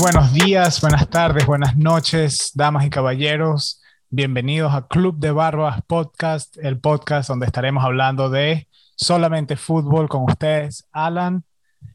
[0.00, 3.82] buenos días, buenas tardes, buenas noches, damas y caballeros.
[4.08, 8.66] Bienvenidos a Club de Barbas Podcast, el podcast donde estaremos hablando de
[8.96, 11.44] solamente fútbol con ustedes, Alan.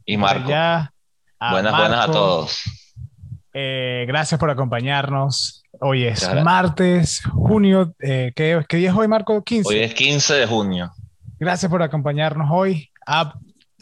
[0.05, 0.43] Y Marco.
[0.45, 0.91] buenas,
[1.39, 2.61] buenas a todos.
[3.53, 5.63] Eh, gracias por acompañarnos.
[5.81, 7.95] Hoy es martes, junio.
[7.99, 9.43] Eh, ¿qué, día es hoy, Marco?
[9.43, 9.67] 15.
[9.67, 10.93] Hoy es 15 de junio.
[11.39, 12.91] Gracias por acompañarnos hoy.
[13.07, 13.33] Ah,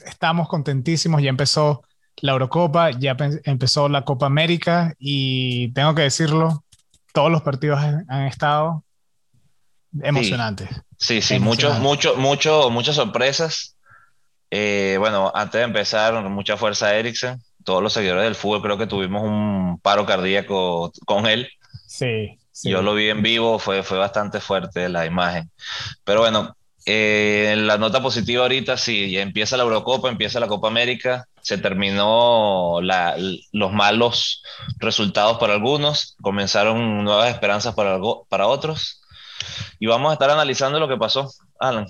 [0.05, 1.21] estamos contentísimos.
[1.21, 1.83] Ya empezó
[2.23, 6.63] la Eurocopa, ya empezó la Copa América y tengo que decirlo,
[7.11, 8.85] todos los partidos han, estado
[10.01, 10.69] emocionantes.
[10.97, 13.75] Sí, sí, muchos, mucho, mucho, muchas sorpresas.
[14.51, 17.43] Eh, bueno, antes de empezar, mucha fuerza a Eriksen.
[17.65, 21.49] Todos los seguidores del fútbol creo que tuvimos un paro cardíaco con él.
[21.87, 25.51] Sí, Yo lo vi en vivo, fue, fue bastante fuerte la imagen.
[26.05, 31.27] Pero bueno, eh, la nota positiva ahorita, sí, empieza la Eurocopa, empieza la Copa América,
[31.41, 34.43] se terminó los malos
[34.79, 39.01] resultados para algunos, comenzaron nuevas esperanzas para, para otros.
[39.79, 41.85] Y vamos a estar analizando lo que pasó, Alan.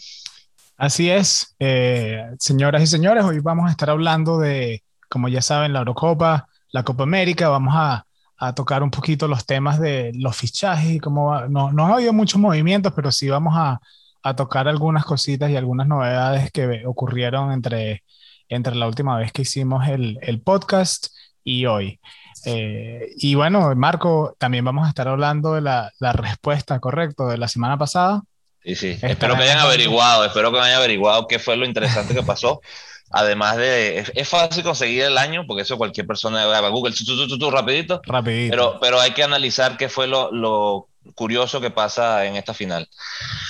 [0.77, 5.73] Así es, eh, señoras y señores, hoy vamos a estar hablando de, como ya saben,
[5.73, 10.35] la Eurocopa, la Copa América, vamos a a tocar un poquito los temas de los
[10.35, 13.79] fichajes y cómo no, no ha habido muchos movimientos, pero sí vamos a,
[14.23, 18.03] a, tocar algunas cositas y algunas novedades que ocurrieron entre,
[18.49, 21.07] entre la última vez que hicimos el, el podcast
[21.43, 21.99] y hoy.
[22.45, 27.37] Eh, y bueno, Marco, también vamos a estar hablando de la, la respuesta, correcto, de
[27.37, 28.21] la semana pasada.
[28.63, 28.97] Sí, sí.
[29.01, 32.61] Espero que hayan averiguado, espero que hayan averiguado qué fue lo interesante que pasó.
[33.15, 37.51] Además de, es, fácil conseguir el año, porque eso cualquier persona va a Google, tu,
[37.51, 38.51] rapidito, rapidito.
[38.51, 42.87] Pero, pero hay que analizar qué fue lo, lo curioso que pasa en esta final.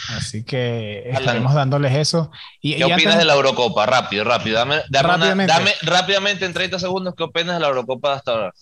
[0.09, 2.31] Así que estaremos dándoles eso.
[2.61, 3.85] Y, ¿Qué opinas de la Eurocopa?
[3.85, 4.57] Rápido, rápido.
[4.57, 5.53] Dame, rápidamente.
[5.53, 8.53] dame rápidamente en 30 segundos, ¿qué opinas de la Eurocopa hasta ahora?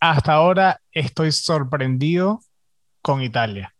[0.00, 2.40] Hasta ahora estoy sorprendido
[3.02, 3.74] con Italia.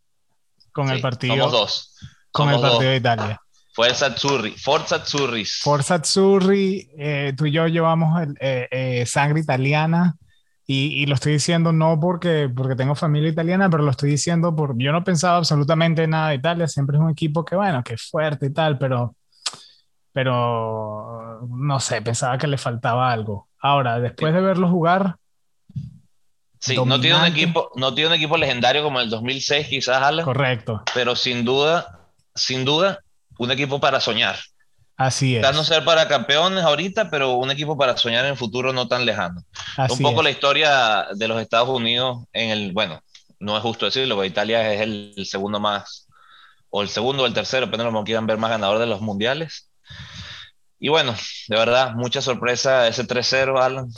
[0.72, 1.36] Con el partido.
[1.36, 1.94] Somos dos.
[2.30, 3.40] Con el partido de Italia.
[3.72, 5.60] Forza Azzurri, Forza Azzurris.
[5.62, 10.16] Forza Azzurri, eh, tú y yo llevamos eh, eh, sangre italiana
[10.68, 14.54] y, y, lo estoy diciendo no porque, porque tengo familia italiana, pero lo estoy diciendo
[14.56, 17.94] porque yo no pensaba absolutamente nada de Italia, siempre es un equipo que bueno, que
[17.94, 19.14] es fuerte y tal, pero,
[20.12, 23.48] pero no sé, pensaba que le faltaba algo.
[23.60, 25.16] Ahora, después de verlo jugar...
[26.58, 30.24] Sí, no tiene, un equipo, no tiene un equipo legendario como el 2006 quizás, Alan.
[30.24, 30.82] Correcto.
[30.94, 33.04] Pero sin duda, sin duda,
[33.38, 34.36] un equipo para soñar.
[34.96, 35.42] Así es.
[35.54, 39.04] no ser para campeones ahorita, pero un equipo para soñar en el futuro no tan
[39.04, 39.42] lejano.
[39.90, 43.02] un poco la historia de los Estados Unidos en el, bueno,
[43.38, 46.08] no es justo decirlo, porque Italia es el, segundo más,
[46.70, 48.86] o el segundo o el tercero, depende de lo que quieran ver más ganador de
[48.86, 49.70] los mundiales.
[50.78, 51.14] Y bueno,
[51.48, 53.88] de verdad, mucha sorpresa ese 3-0, Alan.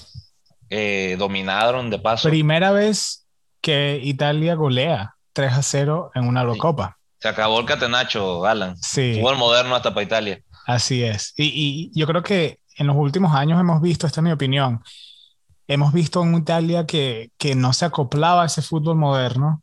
[0.70, 2.28] Eh, dominaron de paso.
[2.28, 3.26] Primera vez
[3.60, 6.98] que Italia golea 3 0 en una Eurocopa.
[7.20, 8.76] Se acabó el catenacho, Alan.
[8.76, 9.18] Sí.
[9.18, 10.42] el moderno hasta para Italia.
[10.68, 11.32] Así es.
[11.38, 14.82] Y, yo creo que en los últimos años hemos visto, esta es mi opinión,
[15.66, 19.62] hemos visto en Italia que, que no se acoplaba a ese fútbol moderno.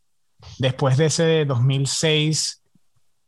[0.58, 2.64] Después de ese 2006,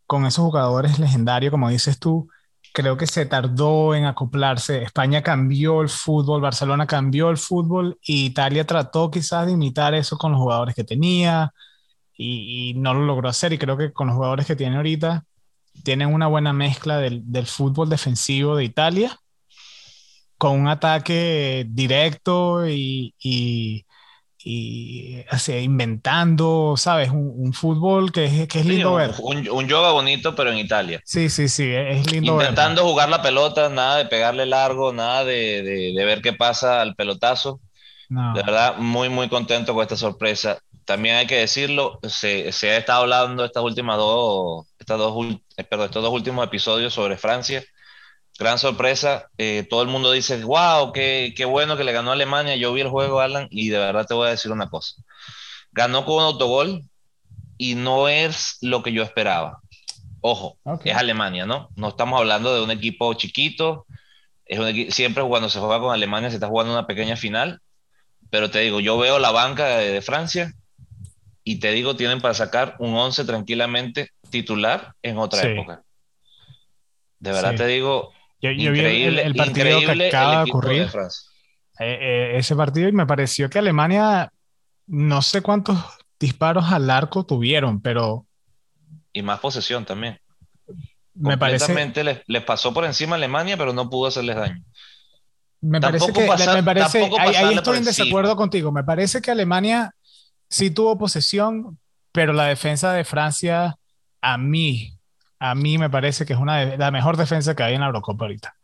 [0.08, 2.28] con esos jugadores legendarios, como dices tú,
[2.74, 4.82] creo que se tardó en acoplarse.
[4.82, 10.18] España cambió el fútbol, Barcelona cambió el fútbol y Italia trató quizás de imitar eso
[10.18, 11.54] con los jugadores que tenía,
[12.18, 13.54] y, no lo logró hacer.
[13.54, 15.26] Y creo que con los jugadores que tiene ahorita,
[15.84, 19.20] tienen una buena mezcla del, del fútbol defensivo de Italia
[20.38, 23.86] con un ataque directo y, y,
[24.44, 27.10] y así, inventando, ¿sabes?
[27.10, 29.16] Un, fútbol que es, que es lindo ver.
[29.20, 31.02] Un, un, yoga bonito, pero en Italia.
[31.06, 35.64] Sí, sí, sí, es lindo Intentando jugar la pelota, nada de pegarle largo, nada de,
[35.64, 37.59] de, de ver qué pasa al pelotazo.
[38.09, 42.78] De verdad, muy, muy contento con esta sorpresa también hay que decirlo, se, se, ha
[42.78, 47.64] estado hablando estas últimas dos, estas dos, eh, perdón, estos dos últimos episodios sobre Francia.
[48.40, 52.14] Gran sorpresa, eh, todo el mundo dice, wow, qué, qué, bueno que le ganó a
[52.14, 52.56] Alemania.
[52.56, 55.02] Yo vi el juego, Alan, y de verdad te voy a decir una cosa.
[55.72, 56.84] Ganó con un autogol
[57.58, 59.59] y no es lo que yo esperaba.
[60.22, 61.70] Ojo, es Alemania, ¿no?
[61.76, 63.88] No estamos hablando de un equipo chiquito.
[64.46, 67.62] Es un siempre cuando se juega con Alemania se está jugando una pequeña final.
[68.30, 70.54] Pero te digo, yo veo la banca de, de Francia
[71.44, 75.84] y te digo, tienen para sacar un 11 tranquilamente titular en otra época.
[77.20, 80.90] De verdad te digo, yo, vi el, partido que acaba de ocurrir.
[81.79, 84.32] Eh, eh, ese partido y me pareció que Alemania,
[84.88, 85.78] no sé cuántos
[86.20, 88.26] disparos al arco tuvieron, pero...
[89.14, 90.20] Y más posesión también.
[91.14, 91.73] Me parece...
[92.03, 94.64] Les, les pasó por encima a Alemania, pero no pudo hacerles daño.
[95.62, 98.72] Me parece que, me parece, ahí, estoy en desacuerdo contigo.
[98.72, 99.91] Me parece que Alemania
[100.50, 101.80] sí tuvo posesión,
[102.12, 103.76] pero la defensa de Francia,
[104.28, 105.00] a mí,
[105.40, 107.88] a mí me parece que es una de, la mejor defensa que hay en la
[107.88, 108.56] Eurocopa ahorita.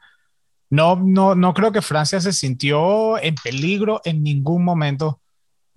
[0.70, 5.22] No, no, no creo que Francia se sintió en peligro en ningún momento.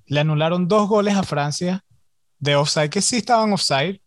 [0.07, 1.85] Le anularon dos goles a Francia
[2.41, 4.01] de offside, que sí estaban offside,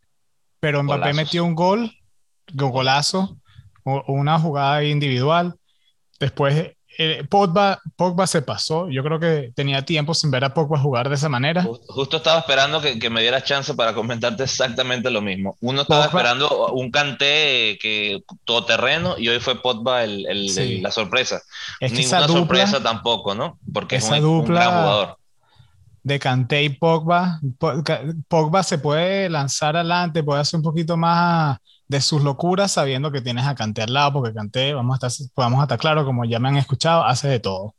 [0.59, 1.93] pero Mbappé metió un gol,
[2.53, 3.37] un golazo,
[3.85, 5.55] una jugada individual.
[6.19, 8.89] Después eh, Pogba, Pogba, se pasó.
[8.89, 11.63] Yo creo que tenía tiempo sin ver a Pogba jugar de esa manera.
[11.63, 15.55] Justo estaba esperando que, me dieras chance para comentarte exactamente lo mismo.
[15.61, 21.41] Uno estaba esperando un Kanté que todoterreno y hoy fue Pogba el, la sorpresa.
[21.79, 23.57] Es Ninguna sorpresa tampoco, ¿no?
[23.73, 25.17] Porque es un, un, gran jugador.
[26.03, 27.39] De Kanté y Pogba.
[28.27, 33.19] Pogba se puede lanzar adelante, puede hacer un poquito más de sus locuras sabiendo que
[33.19, 36.23] tienes a Kanté al lado, porque Kanté, vamos a estar, vamos a estar claro, como
[36.23, 37.75] ya me han escuchado, hace de todo.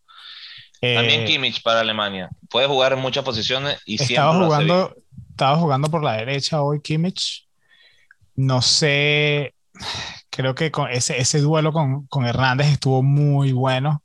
[0.80, 2.28] También eh, Kimmich para Alemania.
[2.50, 4.96] Puede jugar en muchas posiciones y estaba jugando,
[5.30, 7.46] estaba jugando por la derecha hoy Kimmich.
[8.34, 9.54] No sé,
[10.28, 14.02] creo que con ese, ese duelo con, con Hernández estuvo muy bueno.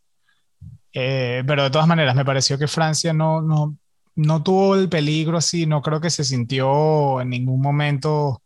[0.93, 3.75] Eh, pero de todas maneras, me pareció que Francia no, no,
[4.15, 8.43] no tuvo el peligro así, no creo que se sintió en ningún momento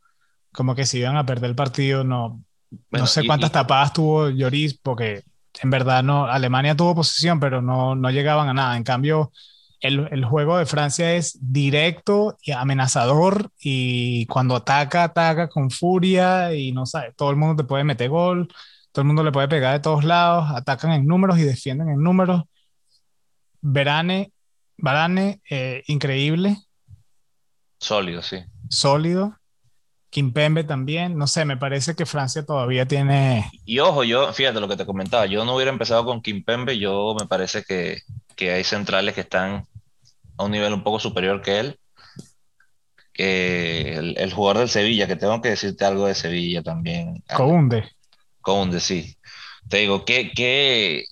[0.52, 2.44] como que si iban a perder el partido, no,
[2.92, 5.24] no sé cuántas tapadas tuvo Lloris, porque
[5.62, 8.78] en verdad no, Alemania tuvo posición, pero no, no llegaban a nada.
[8.78, 9.32] En cambio,
[9.82, 16.54] el, el, juego de Francia es directo y amenazador y cuando ataca, ataca con furia
[16.54, 18.50] y no sabe, todo el mundo te puede meter gol,
[18.92, 22.04] todo el mundo le puede pegar de todos lados, atacan en números y defienden en
[22.04, 22.44] números.
[23.62, 24.32] Verane,
[24.78, 26.58] Varane, eh, increíble.
[27.80, 28.44] Sólido, sí.
[28.70, 29.39] Sólido.
[30.10, 33.50] Kimpembe también, no sé, me parece que Francia todavía tiene...
[33.66, 37.16] Y ojo, yo, fíjate lo que te comentaba, yo no hubiera empezado con Kimpembe, yo
[37.20, 38.02] me parece que,
[38.36, 39.66] que hay centrales que están
[40.38, 41.80] a un nivel un poco superior que él.
[43.14, 47.22] Que el, jugador del Sevilla, que tengo que decirte algo de Sevilla también.
[47.36, 47.90] Counde.
[48.40, 49.18] Counde, sí.
[49.68, 51.04] Te digo, ¿qué, qué,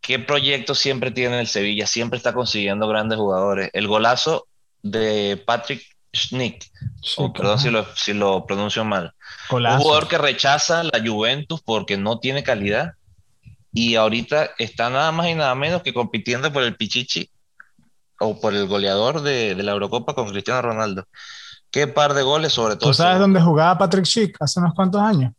[0.00, 1.86] qué proyecto siempre tiene el Sevilla?
[1.86, 3.70] Siempre está consiguiendo grandes jugadores.
[3.72, 4.48] El golazo
[4.82, 5.82] de Patrick
[6.12, 6.64] Schnick,
[7.34, 9.14] perdón si lo, si lo, pronuncio mal.
[9.50, 12.94] Un jugador que rechaza la Juventus porque no tiene calidad
[13.72, 17.30] y ahorita está nada más y nada menos que compitiendo por el Pichichi
[18.18, 21.04] o por el goleador de, la Eurocopa con Cristiano Ronaldo.
[21.70, 22.90] Qué par de goles, sobre todo.
[22.90, 25.32] ¿Tú sabes dónde jugaba Patrick Schick hace unos cuantos años?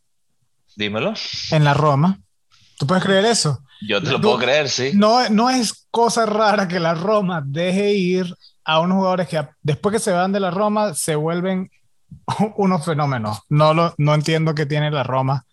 [0.76, 1.12] Dímelo.
[1.50, 2.20] En la Roma.
[2.78, 3.62] ¿Tú puedes creer eso?
[3.82, 4.92] Yo te lo puedo creer, sí.
[4.94, 8.34] No, no es cosa rara que la Roma deje ir
[8.70, 11.70] a unos jugadores que después que se van de la Roma se vuelven
[12.56, 13.40] unos fenómenos.
[13.48, 15.44] No, lo, no entiendo qué tiene la Roma.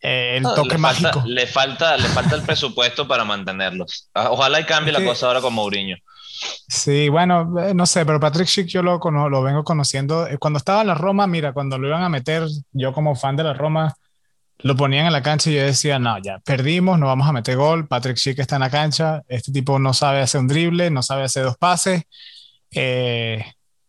[0.00, 1.22] Eh, el toque mágico.
[1.26, 4.10] le, falta, le falta el presupuesto para mantenerlos.
[4.12, 5.96] Ah, ojalá y cambie la cosa ahora con Mourinho.
[6.68, 10.26] Sí, bueno, eh, no sé, pero Patrick Schick yo lo, lo vengo conociendo.
[10.26, 13.36] Eh, cuando estaba en la Roma, mira, cuando lo iban a meter, yo como fan
[13.36, 13.94] de la Roma,
[14.58, 17.56] lo ponían en la cancha y yo decía, no, ya perdimos, no vamos a meter
[17.56, 17.88] gol.
[17.88, 21.22] Patrick Schick está en la cancha, este tipo no sabe hacer un drible, no sabe
[21.22, 22.02] hacer dos pases
[22.74, 23.44] eh,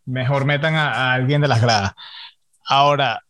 [0.05, 1.93] mejor metan a, alguien de las gradas.
[2.67, 3.23] Ahora,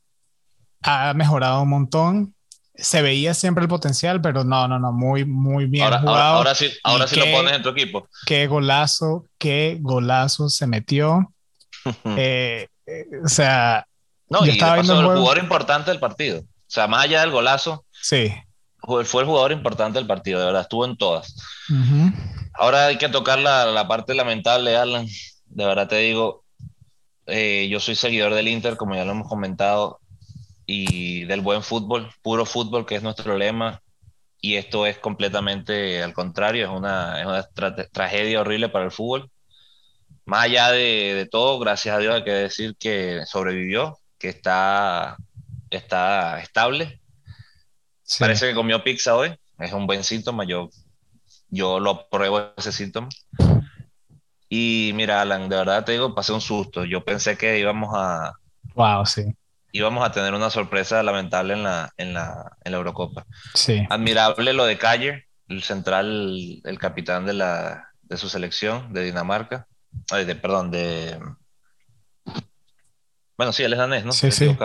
[0.82, 2.36] ha mejorado un montón.
[2.76, 6.36] Se veía siempre el potencial, pero no, no, no, muy, muy bien ahora, jugado.
[6.36, 8.08] Ahora, sí, ahora sí lo pones en tu equipo.
[8.26, 11.32] Qué golazo, qué golazo se metió.
[12.18, 13.86] Eh, eh, o sea,
[14.28, 16.40] no, y estaba viendo el, jugador importante del partido.
[16.40, 18.34] O sea, más allá del golazo, sí.
[18.82, 21.36] fue el jugador importante del partido, de verdad, estuvo en todas.
[22.54, 25.08] Ahora hay que tocar la, la parte lamentable, Alan,
[25.56, 26.44] de verdad te digo,
[27.28, 30.02] eh, yo soy seguidor del Inter, como ya lo hemos comentado,
[30.66, 33.82] y del buen fútbol, puro fútbol, que es nuestro lema.
[34.42, 37.44] Y esto es completamente al contrario, es una, es una
[37.92, 39.32] tragedia horrible para el fútbol.
[40.26, 45.16] Más allá de, de, todo, gracias a Dios hay que decir que sobrevivió, que está,
[45.70, 47.00] está estable.
[48.20, 50.70] Parece que comió pizza hoy, es un buen síntoma, yo,
[51.50, 53.08] yo lo apruebo ese síntoma.
[54.50, 56.86] Y mira, Alan, de verdad te digo, pasé un susto.
[56.86, 58.34] Yo pensé que íbamos a.
[58.76, 59.24] Wow, sí.
[59.72, 63.26] Íbamos a tener una sorpresa lamentable en la, en la, en la Eurocopa.
[63.54, 63.86] Sí.
[63.90, 69.68] Admirable lo de Calle, el central, el capitán de, la, de su selección de Dinamarca.
[70.12, 71.20] Ay, de, perdón, de.
[73.38, 74.14] Bueno, sí, él es danés, ¿no?
[74.14, 74.56] Sí, sí.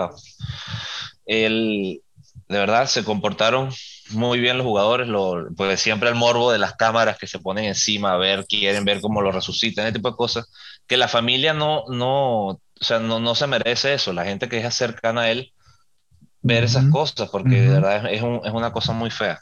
[1.26, 2.02] Él,
[2.50, 3.70] de verdad, se comportaron
[4.10, 7.66] muy bien los jugadores, lo, pues siempre el morbo de las cámaras que se ponen
[7.66, 10.50] encima a ver, quieren ver cómo lo resucitan, ese tipo de cosas,
[10.88, 14.58] que la familia no, no, o sea, no, no se merece eso, la gente que
[14.58, 15.52] es cercana a él
[16.42, 19.38] ver esas cosas, porque de verdad es, es, una cosa muy fea.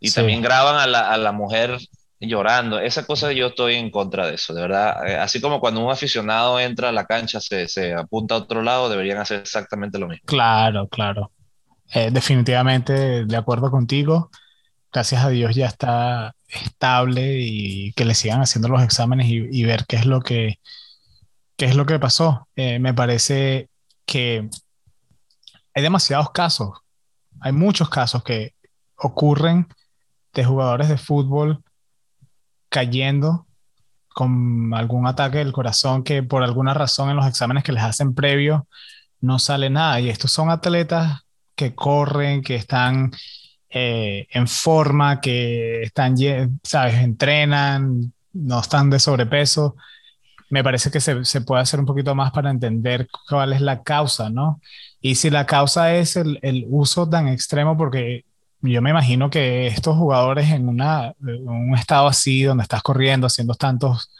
[0.00, 1.78] Y también graban a la, a la, mujer
[2.18, 2.80] llorando.
[2.80, 5.06] Esa cosa yo estoy en contra de eso, de verdad.
[5.06, 8.62] Eh, así como cuando un aficionado entra a la cancha, se, se apunta a otro
[8.62, 10.24] lado, deberían hacer exactamente lo mismo.
[10.26, 11.30] Claro, claro.
[11.92, 14.30] Eh, definitivamente de acuerdo contigo.
[14.92, 19.86] Gracias a Dios ya está estable y que le sigan haciendo los exámenes y, ver
[19.86, 20.60] qué es lo que,
[21.56, 22.48] qué es lo que pasó.
[22.56, 23.70] Eh, me parece
[24.06, 24.48] que
[25.74, 26.78] hay demasiados casos,
[27.40, 28.54] hay muchos casos que
[28.96, 29.68] ocurren
[30.32, 31.62] de jugadores de fútbol
[32.68, 33.46] cayendo
[34.08, 38.14] con algún ataque del corazón que por alguna razón en los exámenes que les hacen
[38.14, 38.68] previo
[39.20, 40.00] no sale nada.
[40.00, 41.22] Y estos son atletas
[41.60, 43.12] que corren, que están
[43.68, 46.16] eh, en forma, que están,
[46.62, 49.76] sabes, entrenan, no están de sobrepeso.
[50.48, 53.82] Me parece que se, se puede hacer un poquito más para entender cuál es la
[53.82, 54.60] causa, ¿no?
[55.02, 58.24] Y si la causa es el, el uso tan extremo, porque
[58.62, 63.54] yo me imagino que estos jugadores en, una, un estado así, donde estás corriendo, haciendo
[63.54, 64.10] tantos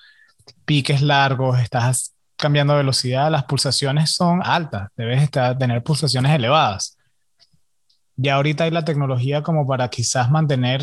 [0.66, 6.98] piques largos, estás cambiando velocidad, las pulsaciones son altas, debes estar, tener pulsaciones elevadas.
[8.22, 10.82] Ya ahorita hay la tecnología como para quizás mantener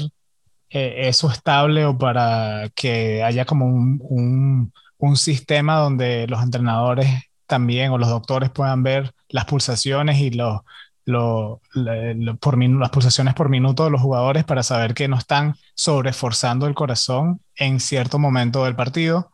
[0.69, 7.07] eh, eso estable o para que haya como un, un, sistema donde los entrenadores
[7.45, 10.61] también o los doctores puedan ver las pulsaciones y los,
[11.05, 16.73] por las pulsaciones por minuto de los jugadores para saber que no están sobreforzando el
[16.73, 19.31] corazón en cierto momento del partido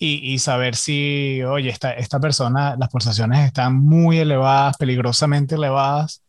[0.00, 6.22] y, saber si, oye, esta, esta persona, las pulsaciones están muy elevadas, peligrosamente elevadas,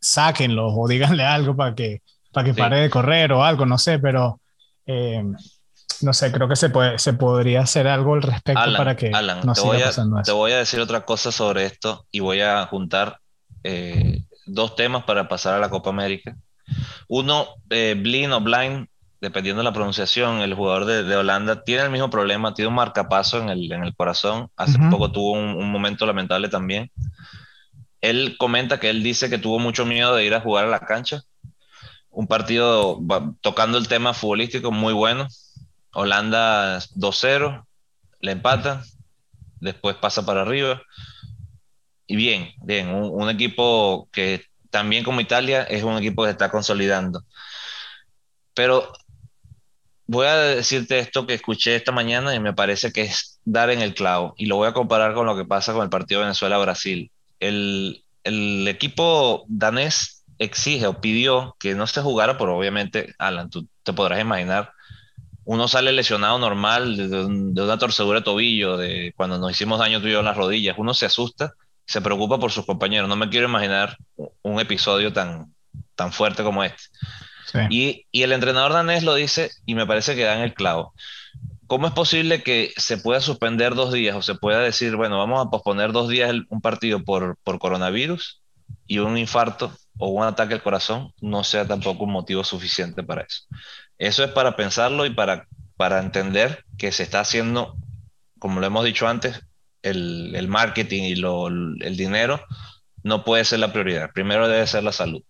[0.00, 2.02] sáquenlos o díganle algo para que,
[2.32, 4.40] para que pare de correr o algo, no sé, pero...
[4.86, 5.22] Eh,
[6.00, 9.52] no sé, creo que se, puede, se podría hacer algo al respecto para que no
[9.52, 10.24] te siga voy a, pasando eso.
[10.24, 13.18] Te voy a decir otra cosa sobre esto y voy a juntar
[13.64, 16.36] eh, dos temas para pasar a la Copa América.
[17.08, 18.86] Uno, eh, Blind o Blind,
[19.20, 23.40] dependiendo de la pronunciación, el jugador de, Holanda tiene el mismo problema, tiene un marcapaso
[23.40, 24.50] en el, en el corazón.
[24.56, 26.90] Hace poco tuvo un, un, momento lamentable también.
[28.00, 30.80] Él comenta que él dice que tuvo mucho miedo de ir a jugar a la
[30.80, 31.22] cancha.
[32.10, 33.00] Un partido
[33.40, 35.28] tocando el tema futbolístico muy bueno,
[35.92, 37.64] Holanda 2-0,
[38.20, 38.84] le empata,
[39.60, 40.82] después pasa para arriba.
[42.06, 47.24] Y bien, bien, un, equipo que también como Italia es un equipo que está consolidando.
[48.54, 48.92] Pero
[50.06, 53.82] voy a decirte esto que escuché esta mañana y me parece que es dar en
[53.82, 54.34] el clavo.
[54.38, 57.10] Y lo voy a comparar con lo que pasa con el partido Venezuela-Brasil.
[57.40, 63.66] El, el equipo danés exige o pidió que no se jugara, pero obviamente, Alan, tú
[63.82, 64.72] te podrás imaginar
[65.48, 70.08] uno sale lesionado normal de, una torcedura de tobillo, de cuando nos hicimos daño tú
[70.08, 71.54] y yo en las rodillas, uno se asusta,
[71.86, 73.08] se preocupa por sus compañeros.
[73.08, 73.96] No me quiero imaginar
[74.42, 75.54] un episodio tan,
[75.94, 76.84] tan fuerte como este.
[77.70, 80.92] Y, y, el entrenador danés lo dice y me parece que da en el clavo.
[81.68, 85.46] ¿Cómo es posible que se pueda suspender dos días o se pueda decir, bueno, vamos
[85.46, 88.42] a posponer dos días un partido por, por coronavirus
[88.86, 93.22] y un infarto o un ataque al corazón no sea tampoco un motivo suficiente para
[93.22, 93.42] eso?
[93.98, 95.46] Eso es para pensarlo y para,
[95.76, 97.76] para entender que se está haciendo,
[98.38, 99.42] como lo hemos dicho antes,
[99.82, 102.42] el, el marketing y lo, el dinero
[103.02, 104.10] no puede ser la prioridad.
[104.14, 105.22] Primero debe ser la salud.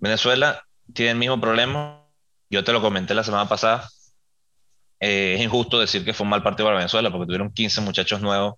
[0.00, 2.02] Venezuela tiene el mismo problema.
[2.50, 3.88] Yo te lo comenté la semana pasada.
[4.98, 8.20] Eh, es injusto decir que fue un mal partido para Venezuela porque tuvieron 15 muchachos
[8.20, 8.54] nuevos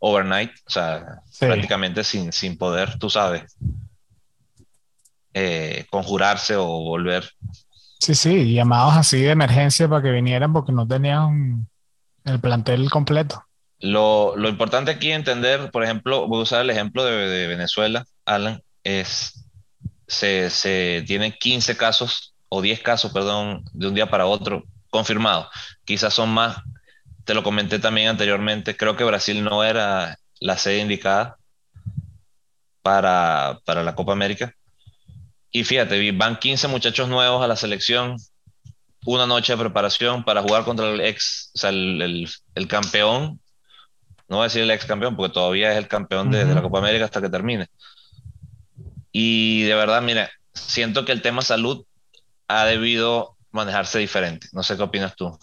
[0.00, 3.56] overnight, o sea, prácticamente sin, sin poder, tú sabes,
[5.32, 7.30] eh, conjurarse o volver
[7.98, 11.66] Sí, sí, llamados así de emergencia para que vinieran porque no tenían
[12.24, 13.42] el plantel completo.
[13.80, 18.62] Lo, lo importante aquí entender, por ejemplo, voy a usar el ejemplo de, Venezuela, Alan,
[18.84, 19.44] es
[20.06, 25.48] se, se tienen 15 casos o 10 casos, perdón, de un día para otro confirmados.
[25.84, 26.58] Quizás son más,
[27.24, 31.38] te lo comenté también anteriormente, creo que Brasil no era la sede indicada
[32.82, 34.54] para, para la Copa América
[35.56, 38.16] y fíjate, van 15 muchachos nuevos a la selección,
[39.06, 43.40] una noche de preparación para jugar contra el ex, o sea, el, el, campeón,
[44.28, 46.78] no voy a decir el ex campeón, porque todavía es el campeón de, la Copa
[46.80, 47.68] América hasta que termine.
[49.12, 51.86] Y de verdad, mira, siento que el tema salud
[52.48, 54.48] ha debido manejarse diferente.
[54.52, 55.36] No sé qué opinas tú.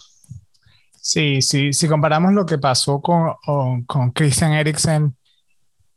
[0.92, 3.34] Sí, sí, si comparamos lo que pasó con,
[3.84, 5.14] con Christian Eriksen,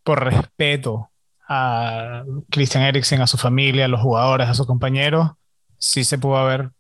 [0.04, 1.10] por respeto
[1.48, 5.32] a Christian Eriksen, a su familia, a los jugadores, a sus compañeros,
[5.78, 6.72] sí se pudo haber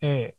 [0.00, 0.34] eh,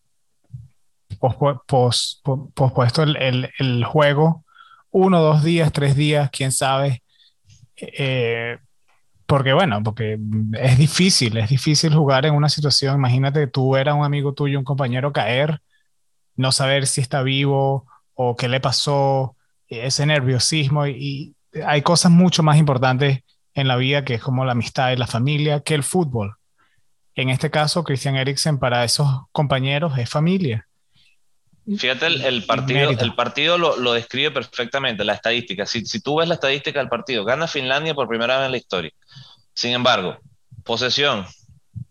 [1.20, 4.44] pospuesto el, el, juego
[4.92, 7.04] uno, dos días, tres días, quién sabe.
[7.76, 8.58] Eh,
[9.28, 10.18] porque bueno, porque
[10.54, 14.66] es difícil, es difícil jugar en una situación, imagínate tú eras un amigo tuyo, un
[14.66, 15.62] compañero caer,
[16.36, 19.36] no saber si está vivo o qué le pasó,
[19.68, 21.34] ese nerviosismo y,
[21.66, 23.22] hay cosas mucho más importantes
[23.56, 26.36] en la vida que es como la amistad y la familia que el fútbol.
[27.16, 30.67] En este caso, Christian Eriksen para esos compañeros es familia.
[31.76, 35.66] Fíjate, el, partido, el partido lo, describe perfectamente, la estadística.
[35.66, 38.58] Si, si tú ves la estadística del partido, gana Finlandia por primera vez en la
[38.58, 38.92] historia.
[39.54, 40.18] Sin embargo,
[40.64, 41.26] posesión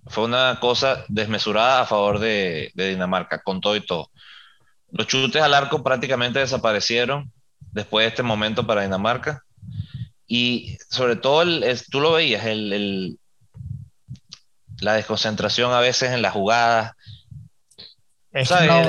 [0.06, 4.11] fue una cosa desmesurada a favor de, Dinamarca, con todo y todo.
[4.90, 7.30] Los chutes al arco prácticamente desaparecieron
[7.73, 9.42] después de este momento para Dinamarca.
[10.26, 11.45] Y sobre todo,
[11.90, 13.18] tú lo veías, el,
[14.80, 16.92] la desconcentración a veces en las jugadas.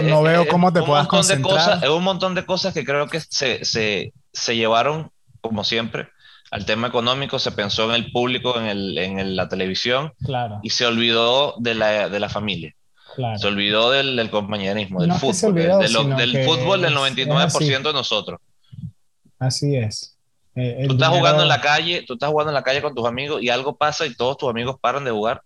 [0.04, 1.84] No, veo cómo te puedas concentrar.
[1.84, 5.12] es un montón de cosas que creo que se, se llevaron,
[5.42, 6.10] como siempre,
[6.52, 10.60] al tema económico, se pensó en el público, en, el, en la televisión, claro.
[10.64, 12.74] y se olvidó de la, de la familia.
[13.16, 13.38] Claro.
[13.38, 18.40] Se olvidó del, del compañerismo, del fútbol, del fútbol del 99% de nosotros.
[19.40, 20.18] Así es.
[20.56, 23.06] Eh, tú estás jugando en la calle, tú estás jugando en la calle con tus
[23.06, 25.42] amigos y algo pasa y todos tus amigos paran de jugar.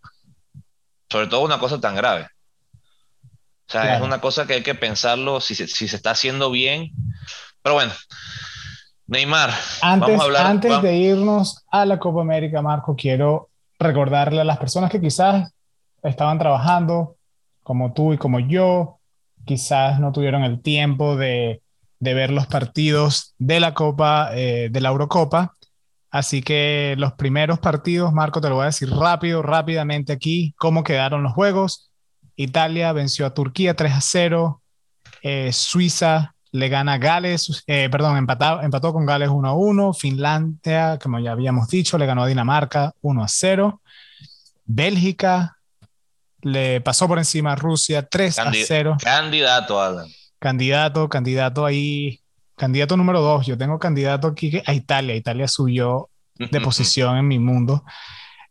[1.10, 2.28] Sobre todo una cosa tan grave.
[3.72, 6.92] O sea, es una cosa que hay que pensarlo si si se está haciendo bien.
[7.62, 7.94] Pero bueno,
[9.08, 9.50] Neymar.
[9.82, 13.50] Antes, vamos a hablar, antes de irnos a la Copa América, Marco, quiero
[13.80, 15.54] recordarle a las personas que quizás
[16.04, 17.16] estaban trabajando,
[17.64, 19.00] como tú y como yo,
[19.46, 21.62] quizás no tuvieron el tiempo de,
[22.00, 25.56] de ver los partidos de la Copa, eh, de la Eurocopa.
[26.10, 30.84] Así que los primeros partidos, Marco, te lo voy a decir rápido, rápidamente aquí, cómo
[30.84, 31.91] quedaron los juegos.
[32.36, 34.62] Italia venció a Turquía 3 a 0,
[35.24, 39.94] eh, Suiza le gana Gales, eh, perdón, empató, empató con Gales 1 a 1.
[39.94, 43.82] Finlandia, como ya habíamos dicho, le ganó a Dinamarca 1 a 0.
[44.66, 45.58] Bélgica
[46.42, 48.98] le pasó por encima a Rusia 3 a 0.
[49.02, 50.08] Candidato, Alan.
[50.40, 52.20] Candidato, candidato ahí.
[52.58, 53.46] Candidato número 2.
[53.46, 55.16] Yo tengo candidato aquí a Italia.
[55.16, 57.86] Italia subió de posición en mi mundo.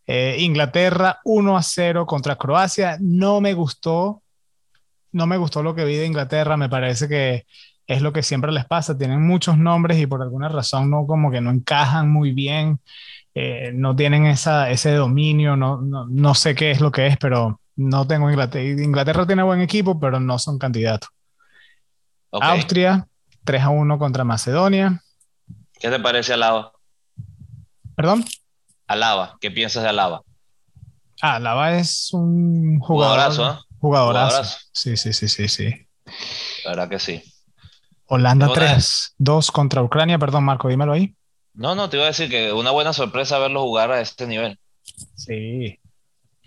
[0.06, 2.96] Eh, Inglaterra 1 a 0 contra Croacia.
[3.00, 4.22] No me gustó.
[5.12, 6.56] No me gustó lo que vi de Inglaterra.
[6.56, 7.46] Me parece que
[7.90, 11.28] es lo que siempre les pasa, tienen muchos nombres y por alguna razón no como
[11.28, 12.78] que no encajan muy bien,
[13.34, 17.16] eh, no tienen esa, ese dominio, no, no, no, sé qué es lo que es,
[17.16, 18.64] pero no tengo Inglaterra.
[18.64, 21.10] Inglaterra tiene buen equipo, pero no son candidatos.
[22.30, 23.08] Austria,
[23.42, 25.02] 3 a 1 contra Macedonia.
[25.72, 26.70] ¿Qué te parece Alaba?
[27.96, 28.24] ¿Perdón?
[28.90, 30.22] Alaba, ¿qué piensas de Alaba?
[31.22, 33.64] Ah, Alaba es un jugador, jugadorazo, ¿eh?
[33.78, 34.58] jugadorazo.
[34.72, 35.86] Sí, sí, sí, sí, sí.
[36.64, 37.22] La verdad que sí.
[38.06, 41.14] Holanda 3, 2 contra Ucrania, perdón Marco, dímelo ahí.
[41.54, 44.58] No, no, te iba a decir que una buena sorpresa verlo jugar a este nivel.
[45.14, 45.78] Sí.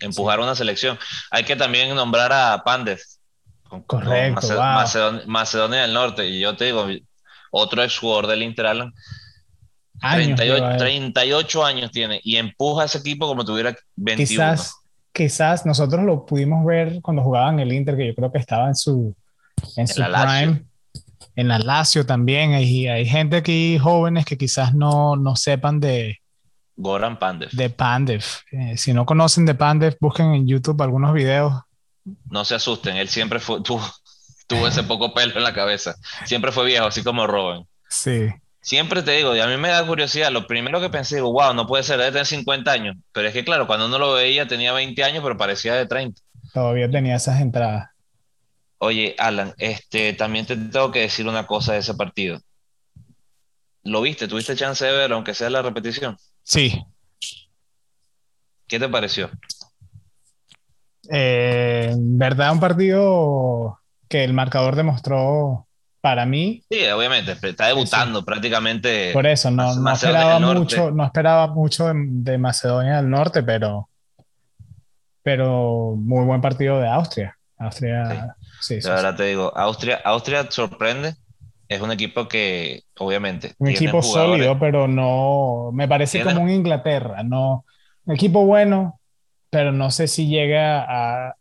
[0.00, 0.98] Empujar una selección.
[1.30, 3.00] Hay que también nombrar a Pandev.
[3.86, 4.46] Correcto.
[5.26, 6.28] Macedonia, del Norte.
[6.28, 6.86] Y yo te digo,
[7.50, 8.92] otro ex jugador del Inter Alan.
[10.12, 14.26] 38, 38, años tiene y empuja a ese equipo como tuviera 21.
[14.26, 14.74] Quizás,
[15.12, 18.74] quizás nosotros lo pudimos ver cuando jugaban el Inter, que yo creo que estaba en
[18.74, 19.14] su,
[19.76, 20.64] en, su prime
[21.36, 26.20] en la Lazio también hay, hay gente aquí, jóvenes, que quizás no, no sepan de...
[26.76, 27.50] Goran Pandev.
[27.50, 28.24] De Pandev.
[28.50, 31.52] Eh, si no conocen de Pandev, busquen en YouTube algunos videos.
[32.30, 35.94] No se asusten, él siempre fue, tuvo, ese poco pelo en la cabeza.
[36.24, 37.66] Siempre fue viejo, así como Robin.
[37.88, 38.28] Sí.
[38.64, 41.52] Siempre te digo, y a mí me da curiosidad, lo primero que pensé, digo, wow,
[41.52, 42.96] no puede ser, debe tener 50 años.
[43.12, 46.22] Pero es que claro, cuando uno lo veía tenía 20 años, pero parecía de 30.
[46.54, 47.90] Todavía tenía esas entradas.
[48.78, 52.40] Oye, Alan, este, también te tengo que decir una cosa de ese partido.
[53.82, 54.28] ¿Lo viste?
[54.28, 56.16] ¿Tuviste chance de ver, aunque sea la repetición?
[56.42, 56.82] Sí.
[58.66, 59.30] ¿Qué te pareció?
[61.10, 65.68] Eh, en verdad, un partido que el marcador demostró
[66.04, 66.62] para mí.
[66.70, 69.10] Sí, obviamente, está debutando prácticamente.
[69.14, 73.88] Por eso, no, no esperaba mucho, no esperaba mucho de, Macedonia del Norte, pero,
[75.22, 77.38] pero muy buen partido de Austria.
[77.56, 81.14] Austria Sí, la te digo, Austria, Austria sorprende.
[81.68, 83.54] Es un equipo que, obviamente.
[83.56, 85.70] Un equipo sólido, pero no.
[85.72, 87.22] Me parece como un Inglaterra.
[87.22, 87.64] No,
[88.04, 89.00] un equipo bueno,
[89.48, 91.34] pero no sé si llega a,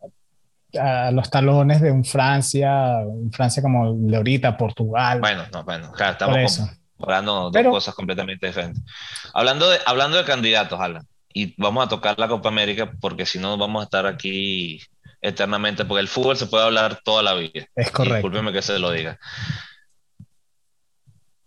[0.79, 5.19] a los talones de un Francia, un Francia como de ahorita, Portugal.
[5.19, 6.61] Bueno, no, bueno, claro, estamos
[6.99, 8.83] hablando de dos cosas completamente diferentes.
[9.33, 13.39] Hablando de, hablando de candidatos, Alan, y vamos a tocar la Copa América porque si
[13.39, 14.81] no vamos a estar aquí
[15.21, 17.67] eternamente, porque el fútbol se puede hablar toda la vida.
[17.75, 18.15] Es correcto.
[18.15, 19.19] Discúlpeme que se lo diga.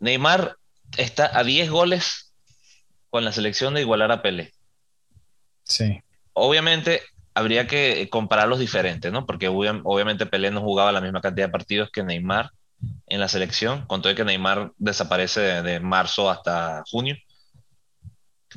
[0.00, 0.56] Neymar
[0.96, 2.32] está a 10 goles
[3.10, 4.52] con la selección de igualar a Pelé.
[5.64, 6.02] Sí.
[6.32, 7.02] Obviamente
[7.37, 9.27] habría que comparar los diferentes, ¿no?
[9.27, 12.51] Porque obviamente Pelé no jugaba la misma cantidad de partidos que Neymar
[13.07, 17.14] en la selección, con todo que Neymar desaparece de, marzo hasta junio.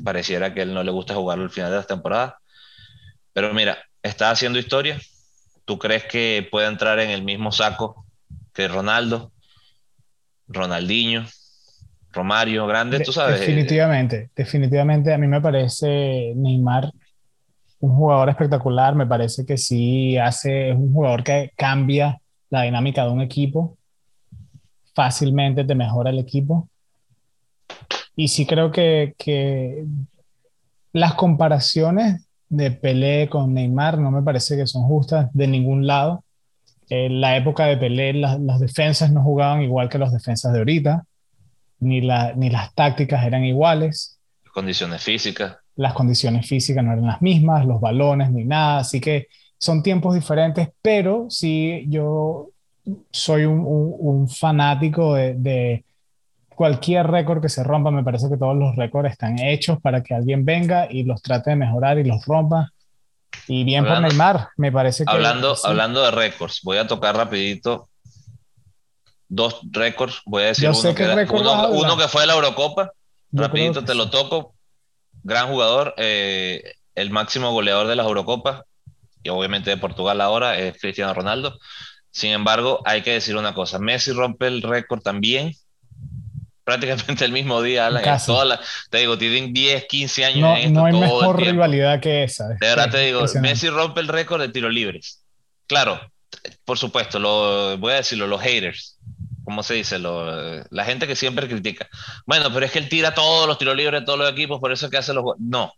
[0.02, 2.38] Pareciera que él no le gusta jugar al final de la temporada.
[3.34, 4.98] Pero mira, está haciendo historia.
[5.66, 8.06] ¿Tú crees que puede entrar en el mismo saco
[8.54, 9.34] que Ronaldo,
[10.48, 11.26] Ronaldinho,
[12.14, 13.02] Romario, Grande?
[13.02, 13.42] Tú sabes.
[13.42, 16.94] Definitivamente, definitivamente a mí me parece Neymar
[17.80, 18.96] un jugador espectacular.
[18.96, 23.78] Me parece que sí hace, es un jugador que cambia la dinámica de un equipo
[25.00, 26.68] fácilmente te mejora el equipo.
[28.18, 29.86] Y sí creo que, que
[30.92, 36.26] las comparaciones de Pelé con Neymar no me parece que son justas de ningún lado.
[36.90, 41.06] En la época de Pelé las defensas no jugaban igual que los defensas de ahorita,
[41.80, 44.20] ni, la, ni las tácticas eran iguales.
[44.54, 45.60] Condiciones físicas.
[45.80, 50.14] Las condiciones físicas no eran las mismas, los balones ni nada, así que son tiempos
[50.14, 52.50] diferentes, pero sí yo
[53.12, 55.86] soy un, fanático de,
[56.50, 57.92] cualquier récord que se rompa.
[57.92, 61.52] Me parece que todos los récords están hechos para que alguien venga y los trate
[61.52, 62.74] de mejorar y los rompa.
[63.48, 65.12] Y bien por Neymar, me parece que...
[65.14, 67.88] Hablando, hablando de récords, voy a tocar rapidito
[69.30, 70.22] dos récords.
[70.26, 72.92] Voy a decir uno, que, uno, que fue la Eurocopa.
[73.32, 74.56] rapidito te lo toco.
[75.24, 78.64] Gran jugador, eh, el máximo goleador de las Eurocopas
[79.24, 81.60] y obviamente de Portugal ahora es Cristiano Ronaldo.
[82.12, 85.54] Sin embargo, hay que decir una cosa, Messi rompe el récord también,
[86.64, 88.04] prácticamente el mismo día, Alan,
[88.90, 92.50] te digo, tienen 10, 15 años no, en esto, No hay mejor rivalidad que esa.
[92.50, 95.24] De verdad te digo, Messi rompe el récord de tiro libres.
[95.68, 96.00] Claro,
[96.66, 98.99] por supuesto, lo, voy a decirlo, los haters,
[99.50, 99.98] ¿cómo se dice?
[99.98, 101.90] Lo, la gente que siempre critica.
[102.28, 104.72] Bueno, pero es que él tira todos los tiros libres de todos los equipos, por
[104.72, 105.26] eso es que hace los...
[105.40, 105.74] No.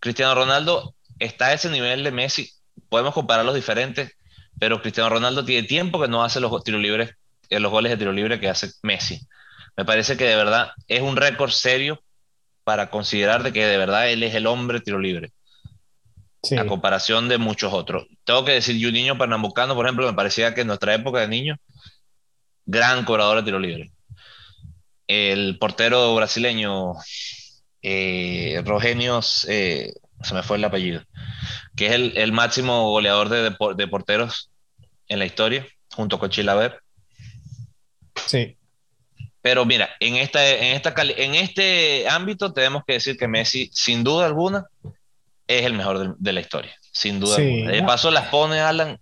[0.00, 2.50] Cristiano Ronaldo está a ese nivel de Messi.
[2.88, 4.12] Podemos comparar los diferentes,
[4.58, 7.10] pero Cristiano Ronaldo tiene tiempo que no hace los tiros libres,
[7.50, 9.20] eh, los goles de tiro libre que hace Messi.
[9.76, 12.02] Me parece que de verdad es un récord serio
[12.64, 15.30] para considerar de que de verdad él es el hombre tiro libre.
[16.58, 18.06] A comparación de muchos otros.
[18.24, 21.58] Tengo que decir, Juninho Pernambucano, por ejemplo, me parecía que en nuestra época de niño,
[22.66, 23.92] gran cobrador de tiro libre.
[25.06, 26.94] El portero brasileño,
[27.82, 31.02] eh, Rogenios, eh, se me fue el apellido,
[31.76, 34.50] que es el, máximo goleador de, de porteros
[35.08, 36.80] en la historia, junto con Chilaver.
[38.26, 38.56] Sí.
[39.42, 44.04] Pero mira, en, esta, en, esta, en este ámbito tenemos que decir que Messi, sin
[44.04, 44.66] duda alguna,
[45.48, 46.72] es el mejor de, la historia.
[46.92, 47.72] Sin duda alguna.
[47.72, 49.00] De paso las pone Alan.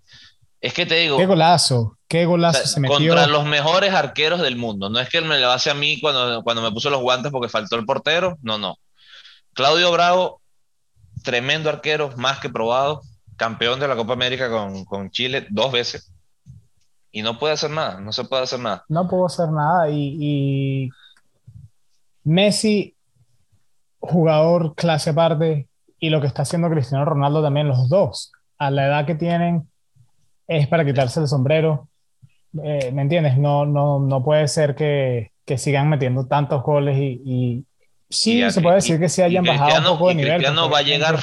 [0.60, 1.18] Es que te digo.
[1.18, 2.96] Qué golazo, qué golazo se metió.
[2.96, 4.90] Contra los mejores arqueros del mundo.
[4.90, 7.30] No es que él me lo hace a mí cuando, cuando me puso los guantes
[7.32, 8.36] porque faltó el portero.
[8.42, 8.76] No, no.
[9.54, 10.40] Claudio Bravo,
[11.22, 13.00] tremendo arquero, más que probado
[13.40, 16.12] campeón de la Copa América con, Chile dos veces.
[17.10, 18.84] Y no puede hacer nada, no se puede hacer nada.
[18.88, 19.88] No puedo hacer nada.
[19.88, 20.90] Y,
[22.22, 22.94] Messi,
[23.98, 25.68] jugador clase aparte,
[25.98, 29.70] y lo que está haciendo Cristiano Ronaldo también, los dos, a la edad que tienen,
[30.46, 31.88] es para quitarse el sombrero.
[32.64, 33.38] Eh, ¿Me entiendes?
[33.38, 37.64] No, no, no puede ser que, sigan metiendo tantos goles y,
[38.08, 40.34] sí, se puede decir que se hayan bajado un poco de nivel.
[40.34, 41.18] Cristiano va a llegar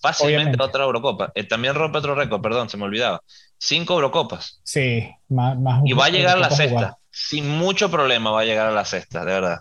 [0.00, 1.30] fácilmente otra Eurocopa.
[1.36, 3.22] Eh, también rompe otro récord, perdón, se me olvidaba.
[3.56, 4.60] Cinco Eurocopas.
[4.64, 6.98] Sí, más, Y va a llegar a la sexta.
[7.10, 9.58] Sin mucho problema va a llegar a la sexta, de verdad.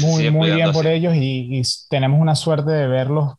[0.00, 3.34] muy, muy bien por ellos y, tenemos una suerte de verlos.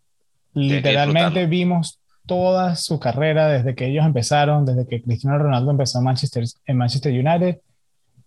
[0.54, 6.06] Literalmente vimos toda su carrera desde que ellos empezaron, desde que Cristiano Ronaldo empezó en
[6.78, 7.60] Manchester, United,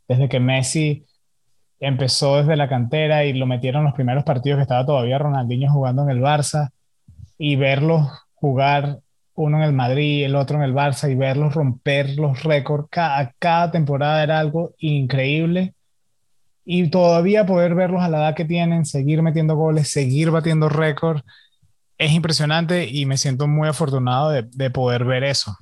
[0.09, 1.07] desde que Messi
[1.81, 6.03] empezó desde la cantera y lo metieron los primeros partidos que estaba todavía Ronaldinho jugando
[6.03, 6.71] en el Barça
[7.39, 8.99] y verlos jugar
[9.35, 13.35] uno en el Madrid, el otro en el Barça y verlos romper los récords cada,
[13.39, 15.75] cada temporada era algo increíble.
[16.65, 21.23] Y todavía poder verlos a la edad que tienen, seguir metiendo goles, seguir batiendo récords,
[21.99, 25.57] es impresionante y me siento muy afortunado de, de poder ver eso.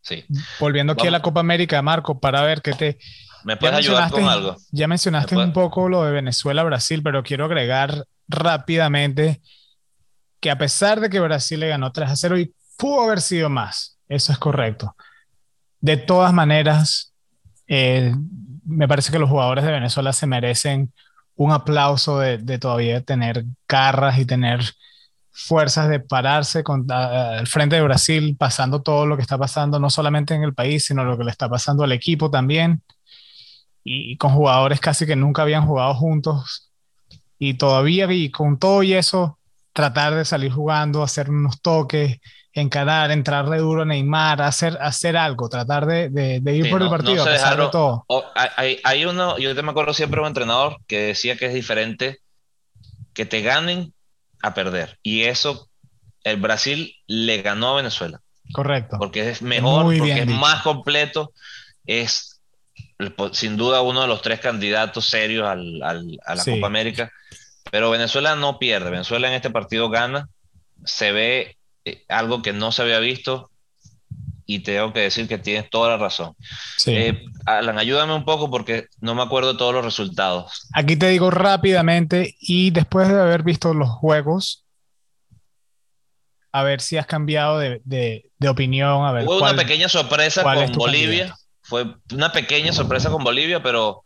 [0.00, 0.24] Sí.
[0.60, 2.98] Volviendo aquí a la Copa América, Marco, para ver qué te...
[3.44, 4.56] ¿Me puedes ayudar con algo?
[4.70, 9.40] Ya mencionaste un poco lo de Venezuela-Brasil, pero quiero agregar rápidamente
[10.40, 13.48] que a pesar de que Brasil le ganó 3 a 0 y pudo haber sido
[13.48, 14.94] más, eso es correcto.
[15.80, 17.14] De todas maneras,
[17.66, 18.14] eh,
[18.64, 20.92] me parece que los jugadores de Venezuela se merecen
[21.36, 24.60] un aplauso de, todavía tener garras y tener
[25.36, 30.32] fuerzas de pararse al frente de Brasil, pasando todo lo que está pasando, no solamente
[30.32, 32.82] en el país, sino lo que le está pasando al equipo también,
[33.82, 36.70] y, con jugadores casi que nunca habían jugado juntos,
[37.36, 39.38] y todavía, y con todo y eso,
[39.72, 42.20] tratar de salir jugando, hacer unos toques,
[42.52, 46.88] encarar, entrar de duro a Neymar, hacer, hacer algo, tratar de, de, ir por el
[46.88, 48.06] partido, no todo.
[48.56, 52.20] hay, hay, uno, yo te me acuerdo siempre un entrenador que decía que es diferente
[53.12, 53.93] que te ganen
[54.44, 54.98] a perder.
[55.02, 55.70] Y eso,
[56.22, 58.20] el Brasil le ganó a Venezuela.
[58.52, 58.98] Correcto.
[58.98, 61.32] Porque es mejor, porque es más completo,
[61.86, 62.42] es
[63.32, 67.10] sin duda uno de los tres candidatos serios al, al, a la Copa América.
[67.70, 70.28] Pero Venezuela no pierde, Venezuela en este partido gana,
[70.84, 73.50] se ve eh, algo que no se había visto
[74.46, 76.34] y tengo que decir que tienes toda la razón.
[76.86, 80.68] Eh, Alan, ayúdame un poco porque no me acuerdo todos los resultados.
[80.74, 84.64] Aquí te digo rápidamente y después de haber visto los juegos,
[86.52, 89.04] a ver si has cambiado de, de, opinión.
[89.04, 91.34] A ver, Hubo una pequeña sorpresa con Bolivia.
[91.62, 94.02] Fue una pequeña sorpresa con Bolivia, pero...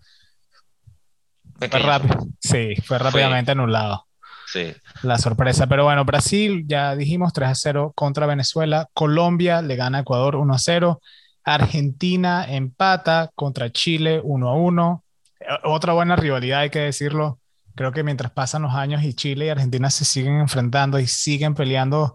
[1.59, 2.17] Fue rápido.
[2.39, 4.08] Sí, fue rápidamente anulado.
[4.53, 4.75] Sí.
[5.03, 5.67] La sorpresa.
[5.67, 8.89] Pero bueno, Brasil, ya dijimos 3 a 0 contra Venezuela.
[8.95, 11.01] Colombia le gana a Ecuador 1 a 0.
[11.45, 15.05] Argentina empata contra Chile 1 a 1.
[15.41, 17.39] Eh, otra buena rivalidad, hay que decirlo.
[17.75, 21.55] Creo que mientras pasan los años y Chile y Argentina se siguen enfrentando y siguen
[21.55, 22.15] peleando.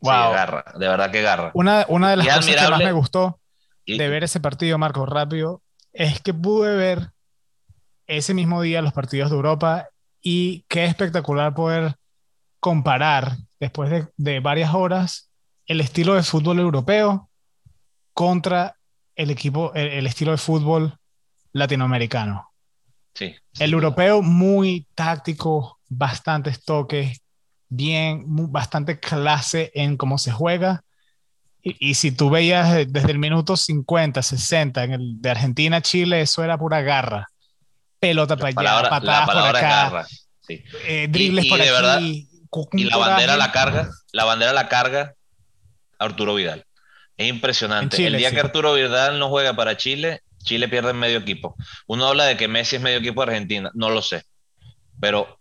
[0.00, 0.32] Wow.
[0.32, 1.50] garra, de verdad que garra.
[1.54, 3.40] Una, una de las cosas que más me gustó
[3.86, 7.10] de ver ese partido, Marco, rápido, es que pude ver
[8.06, 9.88] ese mismo día los partidos de Europa
[10.28, 11.94] y qué espectacular poder
[12.58, 15.30] comparar después de, varias horas
[15.66, 17.30] el estilo de fútbol europeo
[18.12, 18.74] contra
[19.14, 20.98] el equipo, el, estilo de fútbol
[21.52, 22.50] latinoamericano.
[23.14, 27.20] Sí, El europeo muy táctico, bastantes toques,
[27.68, 30.82] bien, bastante clase en cómo se juega.
[31.62, 36.42] Y, si tú veías desde el minuto 50, 60 en el de Argentina, Chile, eso
[36.42, 37.28] era pura garra
[37.98, 40.06] pelota para allá, patadas por acá,
[40.48, 42.28] eh, dribles por aquí.
[42.72, 45.14] y la bandera la carga, la bandera la carga
[45.98, 46.64] Arturo Vidal.
[47.16, 48.06] Es impresionante.
[48.06, 51.56] el día que Arturo Vidal no juega para Chile, Chile pierde en medio equipo.
[51.86, 54.22] Uno habla de que Messi es medio equipo de Argentina, no lo sé.
[55.00, 55.38] Pero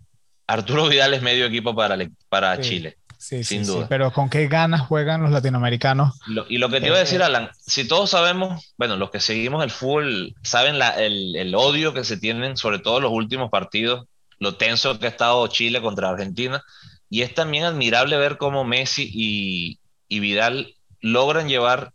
[0.48, 1.98] Arturo Vidal es medio equipo para,
[2.30, 2.98] para Chile.
[3.26, 3.88] Sí, sin duda.
[3.90, 6.14] pero con qué ganas juegan los latinoamericanos.
[6.48, 9.20] y lo que te iba a decir, eh, Alan, si todos sabemos, bueno, los que
[9.20, 14.06] seguimos el fútbol, saben el, el, odio que se tienen, sobre todo los últimos partidos,
[14.38, 16.64] lo tenso que ha estado Chile contra Argentina,
[17.10, 21.94] y es también admirable ver cómo Messi y, y Vidal logran llevar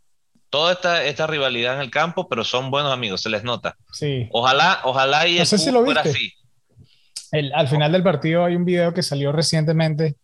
[0.48, 3.76] toda esta, esta, rivalidad en el campo, pero son buenos amigos, se les nota.
[3.92, 4.26] Sí.
[4.32, 6.32] Ojalá, ojalá y no sé si lo así.
[7.30, 10.16] El, al final del partido hay un video que salió recientemente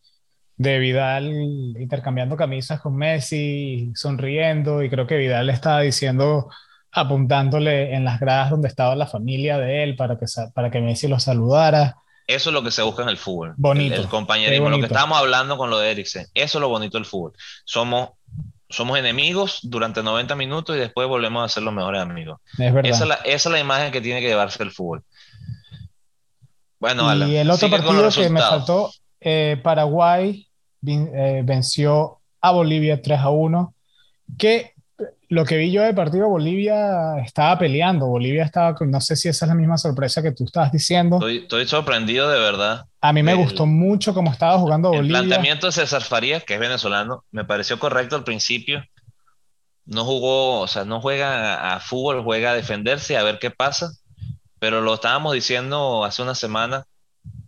[0.56, 1.30] de Vidal
[1.78, 6.48] intercambiando camisas con Messi, sonriendo, y creo que Vidal le estaba diciendo,
[6.92, 11.08] apuntándole en las gradas donde estaba la familia de él para que, para que Messi
[11.08, 11.96] lo saludara.
[12.26, 13.54] Eso es lo que se busca en el fútbol.
[13.56, 14.00] Bonito.
[14.00, 16.26] El, compañerismo, lo que estábamos hablando con lo de Eriksen.
[16.34, 17.32] Eso es lo bonito del fútbol.
[17.64, 18.10] Somos,
[18.68, 22.40] somos enemigos durante 90 minutos y después volvemos a ser los mejores amigos.
[22.58, 22.90] Es verdad.
[22.90, 25.04] Esa es la, esa es la imagen que tiene que llevarse el fútbol.
[26.80, 30.46] Bueno, y el otro partido que me faltó, eh, Paraguay
[30.86, 33.74] eh, venció a Bolivia 3 a 1,
[34.38, 34.72] que
[35.28, 39.44] lo que vi yo del partido, Bolivia estaba peleando, Bolivia estaba, no sé si esa
[39.44, 41.18] es la misma sorpresa que tú estabas diciendo.
[41.26, 42.86] Estoy, sorprendido de verdad.
[43.00, 45.18] A mí me gustó mucho cómo estaba jugando Bolivia.
[45.18, 48.84] El planteamiento de César Farías, que es venezolano, me pareció correcto al principio.
[49.84, 53.92] No jugó, o sea, no juega a, fútbol, juega a defenderse, a ver qué pasa.
[54.58, 56.86] Pero lo estábamos diciendo hace una semana,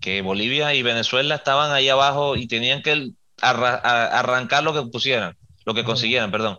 [0.01, 5.75] que Bolivia y Venezuela estaban ahí abajo y tenían que arrancar lo que pusieran, lo
[5.75, 6.59] que consiguieran, perdón.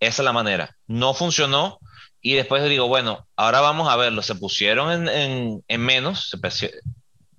[0.00, 0.74] Esa es la manera.
[0.86, 1.78] No funcionó
[2.20, 4.22] y después digo, bueno, ahora vamos a verlo.
[4.22, 6.36] Se pusieron en, menos,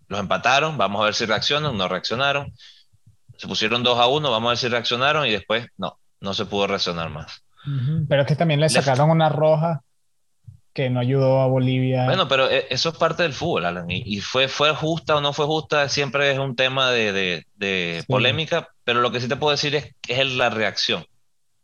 [0.08, 2.54] los empataron, vamos a ver si reaccionan, no reaccionaron.
[3.38, 6.46] Se pusieron 2 a 1, vamos a ver si reaccionaron y después no, no se
[6.46, 7.44] pudo reaccionar más.
[8.08, 9.82] Pero es que también le sacaron una roja
[10.74, 12.06] que no ayudó a Bolivia.
[12.06, 13.86] Bueno, pero e, eso es parte del fútbol, Alan.
[13.90, 17.46] Y, fue, fue justa o no fue justa, siempre es un tema de,
[18.08, 21.06] polémica, pero lo que sí te puedo decir es, es la reacción.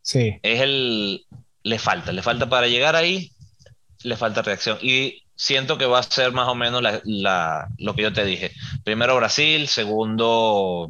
[0.01, 0.39] Sí.
[0.43, 1.25] Es el...
[1.61, 3.31] Le falta, le falta para llegar ahí,
[4.03, 4.77] le falta reacción.
[4.81, 8.51] Y siento que va a ser más o menos la, lo que yo te dije.
[8.83, 10.89] Primero Brasil, segundo,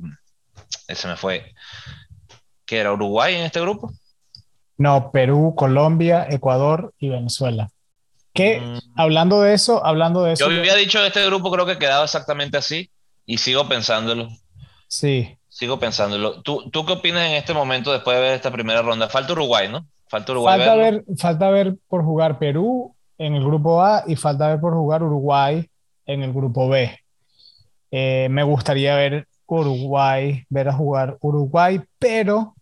[0.88, 1.54] ese me fue,
[2.66, 3.92] ¿qué era Uruguay en este grupo?
[4.78, 7.70] No, Perú, Colombia, Ecuador y Venezuela.
[8.34, 8.80] Que mm.
[8.96, 10.50] hablando de eso, hablando de eso.
[10.50, 12.90] Yo había dicho este grupo, creo que quedaba exactamente así
[13.26, 14.30] y sigo pensándolo.
[14.88, 15.38] Sí.
[15.48, 16.42] Sigo pensándolo.
[16.42, 19.10] ¿Tú, ¿Tú qué opinas en este momento después de ver esta primera ronda?
[19.10, 19.86] Falta Uruguay, ¿no?
[20.08, 20.58] Falta Uruguay.
[20.58, 24.74] Falta ver, falta ver por jugar Perú en el grupo A y falta ver por
[24.74, 25.68] jugar Uruguay
[26.06, 26.98] en el grupo B.
[27.92, 32.56] Eh, me gustaría ver Uruguay, ver a jugar Uruguay, pero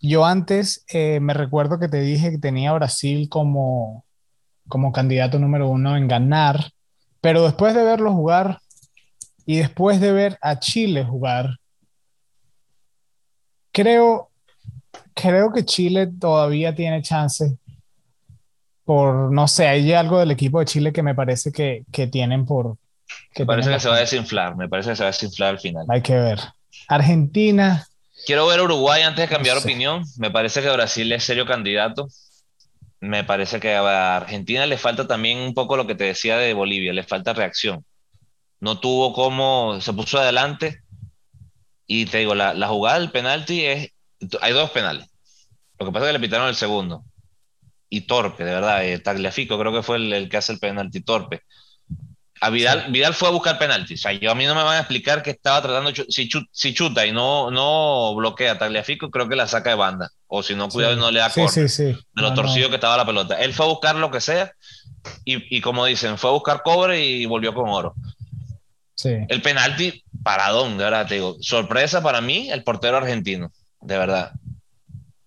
[0.00, 4.05] yo antes eh, me recuerdo que te dije que tenía Brasil como,
[4.68, 6.72] como candidato número uno en ganar,
[7.20, 8.60] pero después de verlo jugar
[9.44, 11.58] y después de ver a Chile jugar,
[13.72, 14.30] creo,
[15.14, 17.56] creo que Chile todavía tiene chance
[18.86, 22.46] por, no sé, hay algo del equipo de Chile que me parece que, que tienen
[22.46, 22.76] por...
[23.34, 25.50] Que me parece que se va a desinflar, me parece que se va a desinflar
[25.50, 25.84] al final.
[25.88, 26.38] Hay que ver.
[26.88, 27.84] Argentina.
[28.26, 30.04] Quiero ver Uruguay antes de cambiar opinión.
[30.18, 32.08] Me parece que Brasil es serio candidato.
[33.00, 36.54] Me parece que a Argentina le falta también un poco lo que te decía de
[36.54, 37.84] Bolivia, le falta reacción.
[38.60, 40.80] No tuvo como, se puso adelante.
[41.86, 43.92] Y te digo, la, jugada del penalti es,
[44.40, 45.08] hay dos penales.
[45.78, 47.04] Lo que pasa es que le pitaron el segundo
[47.88, 48.84] y torpe, de verdad.
[48.84, 51.42] Eh, Tagliafico creo que fue el, que hace el penalti torpe.
[52.40, 53.94] A Vidal, Vidal fue a buscar penalti.
[53.94, 56.74] O sea, yo a mí no me van a explicar que estaba tratando, si, si
[56.74, 60.10] chuta y no, no bloquea a Tagliafico, creo que la saca de banda.
[60.26, 62.96] O si no, cuidado y no le da sí, sí, de lo torcido que estaba
[62.96, 63.40] la pelota.
[63.40, 64.52] Él fue a buscar lo que sea
[65.24, 67.94] y, y, como dicen, fue a buscar cobre y volvió con oro.
[69.04, 71.36] El penalti, paradón, de verdad te digo.
[71.40, 74.32] Sorpresa para mí, el portero argentino, de verdad.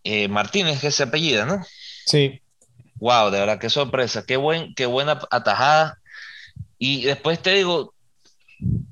[0.03, 1.63] Eh, Martínez, que es apellida, ¿no?
[2.05, 2.41] Sí.
[2.95, 5.98] Wow, de verdad, qué sorpresa, qué, buen, qué buena atajada.
[6.79, 7.93] Y después te digo,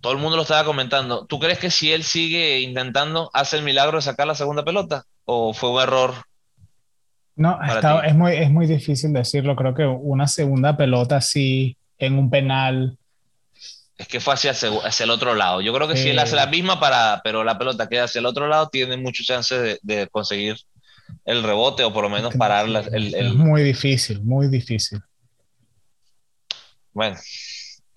[0.01, 3.63] todo el mundo lo estaba comentando, ¿tú crees que si él sigue intentando, hace el
[3.63, 5.05] milagro de sacar la segunda pelota?
[5.25, 6.13] ¿O fue un error?
[7.35, 7.59] No,
[8.03, 9.55] es, muy, es muy difícil decirlo.
[9.55, 12.97] Creo que una segunda pelota así en un penal.
[13.97, 15.61] Es que fue hacia, hacia el otro lado.
[15.61, 18.25] Yo creo que si él hace la misma parada, pero la pelota queda hacia el
[18.25, 20.57] otro lado, tiene muchas chances de, de conseguir
[21.25, 24.99] el rebote o por lo menos parar el, Es muy difícil, muy difícil.
[26.93, 27.17] Bueno,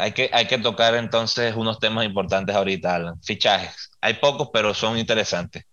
[0.01, 3.23] hay que, hay que tocar entonces unos temas importantes ahorita, Alan.
[3.23, 3.91] Fichajes.
[4.01, 5.65] Hay pocos, pero son interesantes.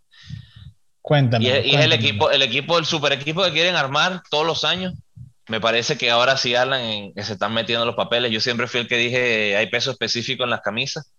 [1.01, 1.45] Cuéntame.
[1.45, 4.93] Y, es el equipo, el equipo, el super equipo que quieren armar todos los años.
[5.47, 8.31] Me parece que ahora sí, Alan, se están metiendo los papeles.
[8.31, 11.13] Yo siempre fui el que dije hay peso específico en las camisas.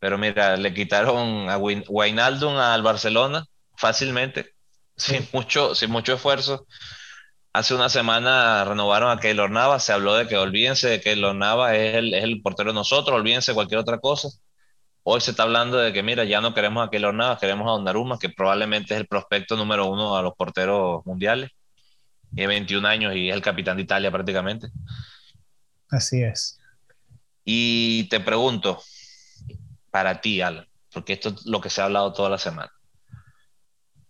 [0.00, 4.56] Pero mira, le quitaron a Wijnaldum al Barcelona fácilmente
[4.96, 6.66] sin mucho, sin mucho esfuerzo.
[7.56, 11.34] Hace una semana renovaron a Keylor Nava, se habló de que olvídense de que Keylor
[11.34, 14.28] Nava es el, es el portero de nosotros, olvídense de cualquier otra cosa.
[15.04, 17.70] Hoy se está hablando de que, mira, ya no queremos a Keylor Nava, queremos a
[17.70, 21.50] Donnarumma, que probablemente es el prospecto número uno a los porteros mundiales.
[22.34, 24.68] Tiene 21 años y es el capitán de Italia prácticamente.
[25.88, 26.58] Así es.
[27.42, 28.82] Y te pregunto,
[29.90, 32.70] para ti, Alan, porque esto es lo que se ha hablado toda la semana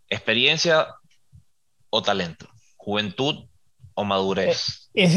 [0.09, 0.89] experiencia
[1.91, 2.49] o talento,
[2.87, 3.45] juventud
[3.95, 4.89] o madurez.
[4.95, 5.09] Eh,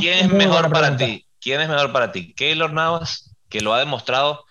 [0.00, 1.26] es, mejor para ti?
[1.38, 2.32] ¿Quién es mejor para ti?
[2.32, 4.44] Keylor Navas, que lo ha demostrado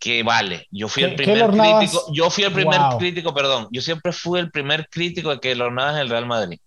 [0.00, 0.66] que vale.
[0.72, 4.50] Yo fui el primer crítico, yo fui el primer crítico, perdón, yo siempre fui el
[4.50, 6.58] primer crítico de Keylor Navas en el Real Madrid.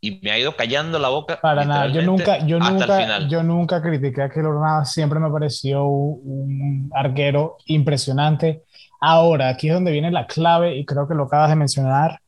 [0.00, 1.40] Y me ha ido callando la boca.
[1.40, 5.84] Para nada, yo nunca, yo nunca, yo nunca critiqué a Keylor Navas, siempre me pareció
[5.84, 8.62] un arquero impresionante
[9.00, 12.20] Ahora, aquí es donde viene la clave y creo que lo acabas de mencionar.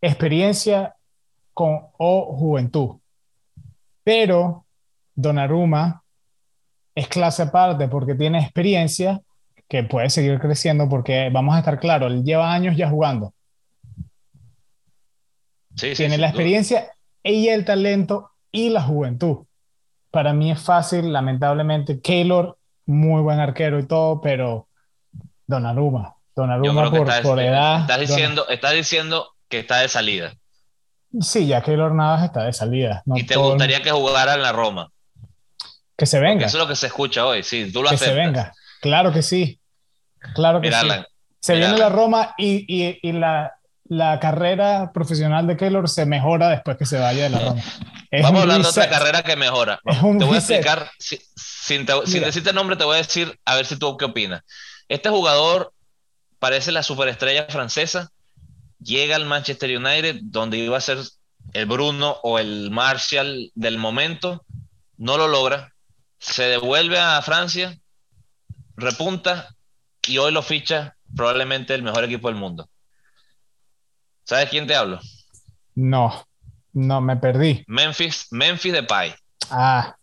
[0.00, 0.94] Experiencia
[1.58, 3.00] con o juventud.
[4.04, 4.64] Pero
[5.16, 6.04] Donnarumma
[6.94, 9.20] es clase aparte porque tiene experiencia
[9.68, 13.34] que puede seguir creciendo porque vamos a estar claros, él lleva años ya jugando.
[15.74, 16.92] tiene la experiencia
[17.24, 19.38] y el talento y la juventud.
[20.12, 24.68] Para mí es fácil, lamentablemente, Keylor, muy buen arquero y todo, pero
[25.48, 26.14] Donnarumma.
[26.36, 27.80] Donnarumma por, por edad.
[27.80, 30.37] Estás diciendo, diciendo que está de salida.
[31.20, 33.02] Sí, ya que Navas está de salida.
[33.14, 34.90] ¿Y te gustaría que jugara en la Roma?
[35.96, 36.46] Que se venga.
[36.46, 39.22] eso es lo que se escucha hoy, sí, tú lo Que se venga, claro que
[39.22, 39.60] sí.
[40.34, 40.88] Claro que sí.
[41.40, 46.76] Se viene la Roma y, y, la, la, carrera profesional de Keylor se mejora después
[46.76, 47.62] que se vaya de la Roma.
[48.22, 49.80] Vamos hablando de otra carrera que mejora.
[49.84, 53.54] te voy a explicar, sin, sin, sin decirte el nombre, te voy a decir, a
[53.54, 54.42] ver si tú qué opinas.
[54.88, 55.72] Este jugador
[56.38, 58.10] parece la superestrella francesa,
[58.78, 60.98] llega al Manchester United, donde iba a ser
[61.52, 64.44] el Bruno o el Martial del momento,
[64.96, 65.72] no lo logra,
[66.18, 67.78] se devuelve a Francia,
[68.76, 69.48] repunta
[70.06, 72.68] y hoy lo ficha probablemente el mejor equipo del mundo.
[74.24, 75.00] ¿Sabes quién te hablo?
[75.74, 76.26] No,
[76.72, 77.64] no, me perdí.
[77.66, 79.14] Memphis, Memphis Depay.
[79.50, 79.96] Ah,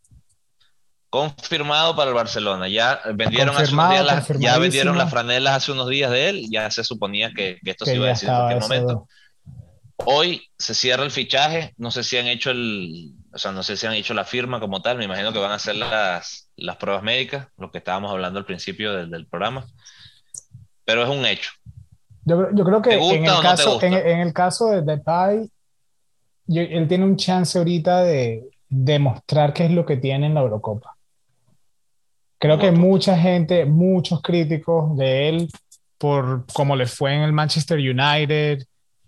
[1.16, 2.68] Confirmado para el Barcelona.
[2.68, 6.48] Ya vendieron, hace unos días las, ya vendieron las franelas hace unos días de él.
[6.50, 9.08] Ya se suponía que, esto se iba a decir en cualquier momento.
[9.98, 11.74] Hoy se cierra el fichaje.
[11.78, 14.60] No sé si han hecho el, o sea, no sé si han hecho la firma
[14.60, 14.98] como tal.
[14.98, 18.46] Me imagino que van a hacer las, las pruebas médicas, lo que estábamos hablando al
[18.46, 19.66] principio del, del programa.
[20.84, 21.52] pero es un hecho.
[22.26, 25.50] Yo, yo creo que en el, caso, en, el caso de Depay,
[26.48, 30.95] él tiene un chance ahorita de demostrar qué es lo que tiene en la Eurocopa.
[32.46, 35.50] Creo que mucha gente, muchos críticos de él,
[35.98, 38.64] por cómo le fue en el Manchester United,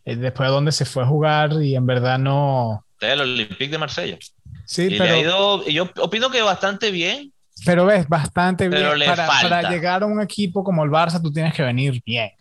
[0.05, 2.83] eh, después de donde se fue a jugar y en verdad no...
[2.99, 4.17] El Olympique de Marsella.
[4.65, 5.13] Sí, pero...
[5.13, 7.31] ha ido, yo opino que bastante bien.
[7.63, 8.83] Pero ves, bastante bien.
[9.05, 12.31] Para, para, llegar a un equipo como el Barça, tú tienes que venir bien.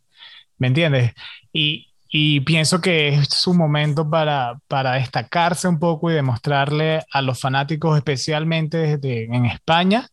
[0.57, 1.13] ¿Me entiendes?
[1.53, 7.21] Y, y pienso que es su momento para, para destacarse un poco y demostrarle a
[7.21, 10.09] los fanáticos, especialmente en España,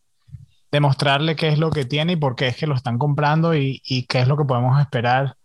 [0.74, 3.80] demostrarle qué es lo que tiene y por qué es que lo están comprando y,
[3.84, 5.36] y qué es lo que podemos esperar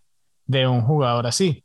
[0.47, 1.63] de un jugador así.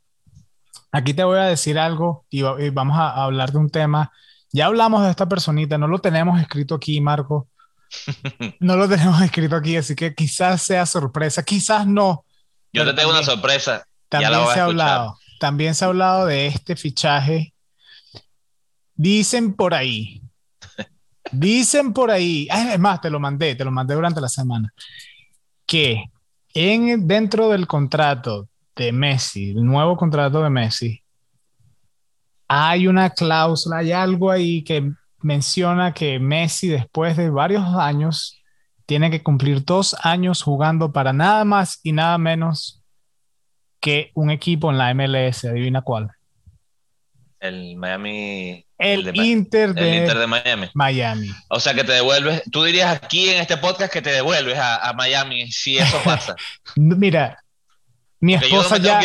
[0.91, 4.11] Aquí te voy a decir algo y, vamos a, hablar de un tema.
[4.51, 7.49] Ya hablamos de esta personita, no lo tenemos escrito aquí, Marco.
[8.59, 12.23] No lo tenemos escrito aquí, así que quizás sea sorpresa, quizás no.
[12.71, 13.87] Yo te tengo una sorpresa.
[14.09, 17.55] También se ha hablado, también se ha hablado de este fichaje.
[18.93, 20.21] Dicen por ahí,
[21.31, 24.73] dicen por ahí, es más, te lo mandé, te lo mandé durante la semana,
[25.65, 26.05] que
[26.53, 31.01] en, dentro del contrato de Messi, el nuevo contrato de Messi,
[32.47, 38.39] hay una cláusula, hay algo ahí que menciona que Messi después de varios años
[38.85, 42.83] tiene que cumplir dos años jugando para nada más y nada menos
[43.79, 45.45] que un equipo en la MLS.
[45.45, 46.11] Adivina cuál.
[47.39, 48.65] El Miami.
[48.77, 50.69] El, Inter, de, Inter de Miami.
[50.73, 51.31] Miami.
[51.49, 52.43] O sea que te devuelves.
[52.51, 56.35] Tú dirías aquí en este podcast que te devuelves a, a Miami si eso pasa.
[56.75, 57.37] Mira,
[58.19, 58.99] mi esposa, ya,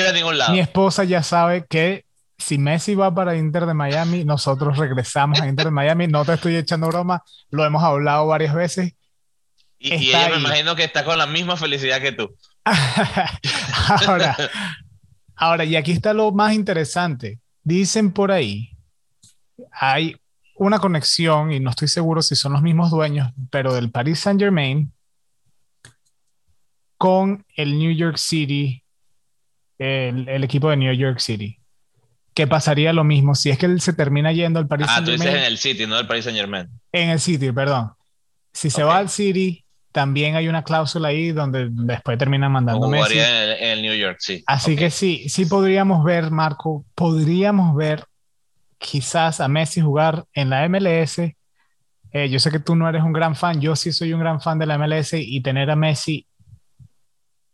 [0.50, 2.04] mi esposa ya sabe que
[2.38, 6.06] si Messi va para Inter de Miami, nosotros regresamos a Inter de Miami.
[6.06, 8.94] No te estoy echando broma, lo hemos hablado varias veces.
[9.78, 12.34] Y, ella me imagino que está con la misma felicidad que tú.
[14.06, 14.36] ahora,
[15.36, 17.38] ahora, y aquí está lo más interesante.
[17.70, 18.76] Dicen por ahí,
[19.70, 20.16] hay
[20.56, 24.40] una conexión, y no estoy seguro si son los mismos dueños, pero del Paris Saint
[24.40, 24.92] Germain
[26.98, 28.82] con el New York City
[29.78, 31.60] el, equipo de New York City.
[32.34, 35.20] Que pasaría lo mismo si es que él se termina yendo al Paris Saint Germain.
[35.20, 36.68] Ah, tú dices en el City, no el Paris Saint Germain.
[36.90, 37.92] En el City, perdón.
[38.52, 43.18] Si se va al City, también hay una cláusula ahí donde después termina mandando Messi.
[43.18, 44.42] En el, en el New York, sí.
[44.46, 48.04] Así que sí, sí podríamos ver, Marco, podríamos ver
[48.78, 51.18] quizás a Messi jugar en la MLS.
[52.12, 54.40] Eh, yo sé que tú no eres un gran fan, yo sí soy un gran
[54.40, 56.26] fan de la MLS y tener a Messi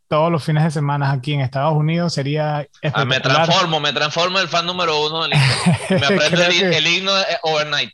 [0.09, 4.39] todos los fines de semana aquí en Estados Unidos sería ah, me transformo, me transformo
[4.39, 5.33] el fan número uno del
[5.91, 7.93] Me aprendo el, himno overnight.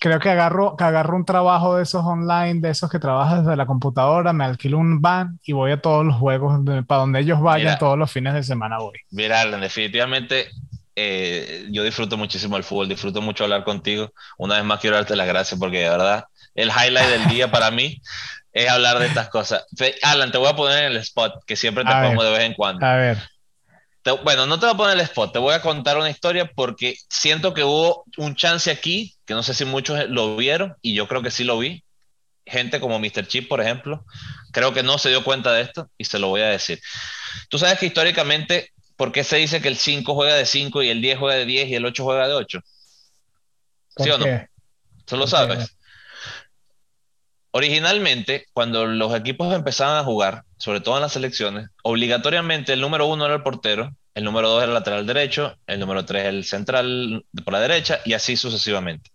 [0.00, 3.56] Creo que agarro, que agarro un trabajo de esos online, de esos que trabajas desde
[3.56, 7.40] la computadora, me alquilo un van y voy a todos los juegos, para donde ellos
[7.40, 8.98] vayan todos los fines de semana voy.
[9.10, 10.50] Mira, definitivamente
[10.96, 14.12] eh, yo disfruto muchísimo el fútbol, disfruto mucho hablar contigo.
[14.36, 17.70] Una vez más quiero darte las gracias porque de verdad el highlight del día para
[17.70, 18.00] mí
[18.54, 19.66] es hablar de estas cosas.
[20.02, 22.54] Alan, te voy a poner en el spot, que siempre te pongo de vez en
[22.54, 22.86] cuando.
[22.86, 23.18] A ver.
[24.22, 26.96] bueno, no te voy a poner el spot, te voy a contar una historia porque
[27.08, 31.08] siento que hubo un chance aquí, que no sé si muchos lo vieron, y yo
[31.08, 31.82] creo que sí lo vi.
[32.46, 33.26] Gente como Mr.
[33.26, 34.04] Chip, por ejemplo,
[34.52, 36.78] creo que no se dio cuenta de esto y se lo voy a decir.
[37.48, 40.90] Tú sabes que históricamente, ¿por qué se dice que el 5 juega de 5 y
[40.90, 42.60] el 10 juega de 10 y el 8 juega de 8?
[43.96, 44.26] ¿Sí o no?
[45.06, 45.74] ¿Tú lo sabes?
[47.56, 53.06] Originalmente, cuando los equipos empezaban a jugar, sobre todo en las selecciones, obligatoriamente el número
[53.06, 56.42] uno era el portero, el número dos era el lateral derecho, el número tres el
[56.42, 59.12] central por la derecha y así sucesivamente.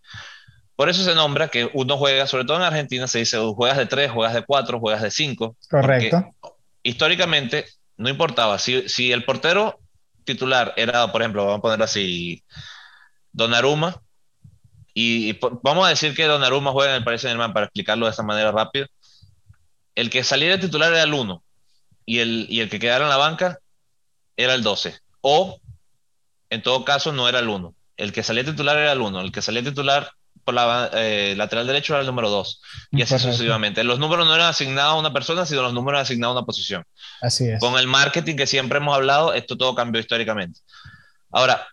[0.78, 3.88] Por eso se nombra que uno juega, sobre todo en Argentina, se dice juegas de
[3.88, 5.58] tres, juegas de cuatro, juegas de cinco.
[5.70, 6.34] Correcto.
[6.82, 7.66] Históricamente
[7.98, 8.58] no importaba.
[8.58, 9.82] Si, si el portero
[10.24, 12.42] titular era, por ejemplo, vamos a ponerlo así,
[13.34, 14.02] Donnarumma,
[15.02, 18.24] y, vamos a decir que Donnarumma juega en el Paris Saint-Germain para explicarlo de esta
[18.24, 18.88] manera rápida.
[19.96, 21.42] El que salía de titular era el 1
[22.06, 23.60] y el, y el que quedara en la banca
[24.36, 25.00] era el 12.
[25.22, 25.62] O,
[26.50, 27.74] en todo caso, no era el 1.
[27.96, 29.22] El que salía titular era el 1.
[29.22, 30.12] El que salía titular
[30.44, 32.62] por la eh, lateral derecho era el número 2.
[32.92, 33.86] Y así sucesivamente.
[33.86, 36.46] Los números no eran asignados a una persona, sino los números eran asignados a una
[36.46, 36.84] posición.
[37.22, 37.62] Así es.
[37.62, 40.60] Con el marketing que siempre hemos hablado, esto todo cambió históricamente.
[41.32, 41.68] Ahora,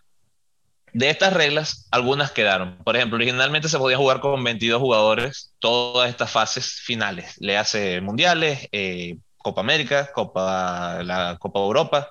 [0.97, 2.79] de estas reglas, algunas quedaron.
[2.83, 7.35] Por ejemplo, originalmente se podía jugar con 22 jugadores todas estas fases finales.
[7.39, 12.09] Le hace mundiales, eh, Copa América, Copa, la Copa Europa,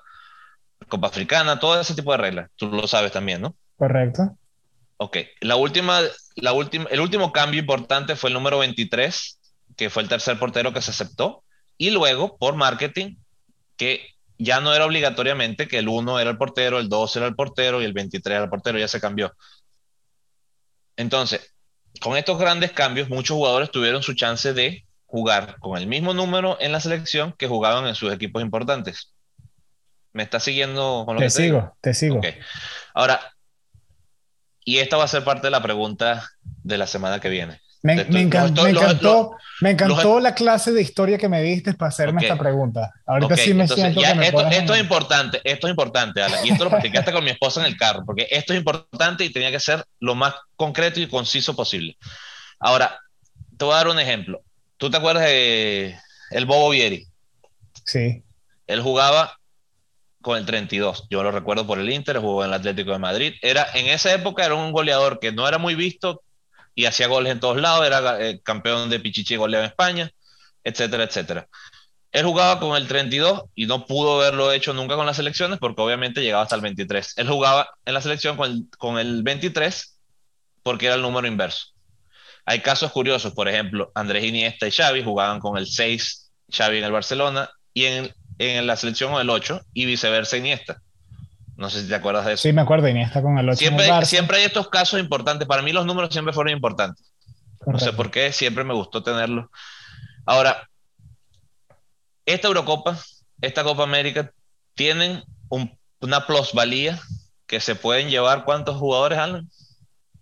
[0.87, 2.49] Copa Africana, todo ese tipo de reglas.
[2.55, 3.57] Tú lo sabes también, ¿no?
[3.75, 4.37] Correcto.
[4.95, 5.17] Ok.
[5.41, 5.99] La última,
[6.37, 9.39] la última, el último cambio importante fue el número 23,
[9.75, 11.43] que fue el tercer portero que se aceptó.
[11.77, 13.17] Y luego, por marketing,
[13.75, 14.07] que
[14.37, 17.81] ya no era obligatoriamente que el 1 era el portero, el 2 era el portero
[17.81, 19.33] y el 23 era el portero, ya se cambió.
[20.95, 21.53] Entonces,
[22.01, 26.57] con estos grandes cambios, muchos jugadores tuvieron su chance de jugar con el mismo número
[26.59, 29.13] en la selección que jugaban en sus equipos importantes.
[30.13, 32.21] ¿Me está siguiendo con lo te sigo, te sigo.
[32.93, 33.19] Ahora,
[34.65, 37.61] y esta va a ser parte de la pregunta de la semana que viene.
[37.95, 38.63] Me, encantó,
[39.61, 42.91] me encantó, la clase de historia que me diste para hacerme esta pregunta.
[43.05, 46.65] Ahorita sí me siento que esto, esto es importante, esto es importante, Alan, y esto
[46.65, 49.59] lo platicaste con mi esposa en el carro, porque esto es importante y tenía que
[49.59, 51.97] ser lo más concreto y conciso posible.
[52.59, 52.99] Ahora,
[53.57, 54.41] te voy a dar un ejemplo.
[54.77, 55.95] ¿Tú te acuerdas de
[56.31, 57.07] el Bobo Vieri?
[57.85, 58.23] Sí.
[58.67, 59.37] Él jugaba
[60.21, 61.07] con el 32.
[61.09, 63.33] Yo lo recuerdo por el Inter, jugó en el Atlético de Madrid.
[63.41, 66.21] Era, en esa época era un goleador que no era muy visto,
[66.77, 70.11] y hacía goles en todos lados, era eh, campeón de Pichichi goleado en España,
[70.63, 71.47] etcétera, etcétera.
[72.11, 75.81] Él jugaba con el 32 y no pudo haberlo hecho nunca con las selecciones porque
[75.81, 77.15] obviamente llegaba hasta el 23.
[77.17, 79.99] Él jugaba en la selección con el, con el 23
[80.61, 81.65] porque era el número inverso.
[82.45, 86.83] Hay casos curiosos, por ejemplo, Andrés Iniesta y Xavi jugaban con el 6, Xavi en
[86.83, 90.79] el Barcelona, y en, en la selección con el 8, y viceversa Iniesta.
[91.57, 92.43] No sé si te acuerdas de eso.
[92.43, 93.57] Sí, me acuerdo, Iniesta con el 8.
[93.57, 95.47] Siempre, siempre hay estos casos importantes.
[95.47, 97.11] Para mí los números siempre fueron importantes.
[97.65, 99.47] No sé por qué, siempre me gustó tenerlos.
[100.25, 100.69] Ahora,
[102.25, 102.97] esta Eurocopa,
[103.41, 104.31] esta Copa América,
[104.75, 105.23] tienen
[105.99, 106.99] una plusvalía
[107.47, 109.49] que se pueden llevar cuántos jugadores, Alan?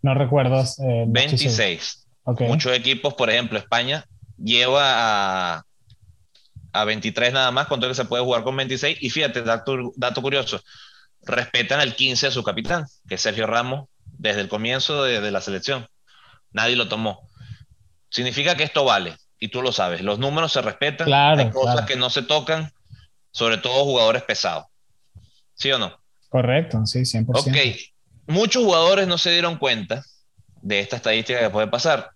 [0.01, 0.63] No recuerdo.
[1.07, 2.07] 26.
[2.39, 4.05] Eh, Muchos equipos, por ejemplo, España
[4.37, 5.65] lleva a,
[6.71, 8.99] a 23 nada más, con todo que se puede jugar con 26.
[9.01, 10.61] Y fíjate, dato, dato curioso,
[11.25, 15.41] respetan el 15 a su capitán, que es Sergio Ramos, desde el comienzo de, la
[15.41, 15.87] selección.
[16.51, 17.27] Nadie lo tomó.
[18.09, 20.01] Significa que esto vale, y tú lo sabes.
[20.01, 22.71] Los números se respetan, hay cosas que no se tocan,
[23.31, 24.65] sobre todo jugadores pesados.
[25.53, 25.97] ¿Sí o no?
[26.29, 27.25] Correcto, sí, 100%.
[27.29, 27.79] Ok,
[28.27, 30.03] muchos jugadores no se dieron cuenta
[30.61, 32.11] de esta estadística que puede pasar.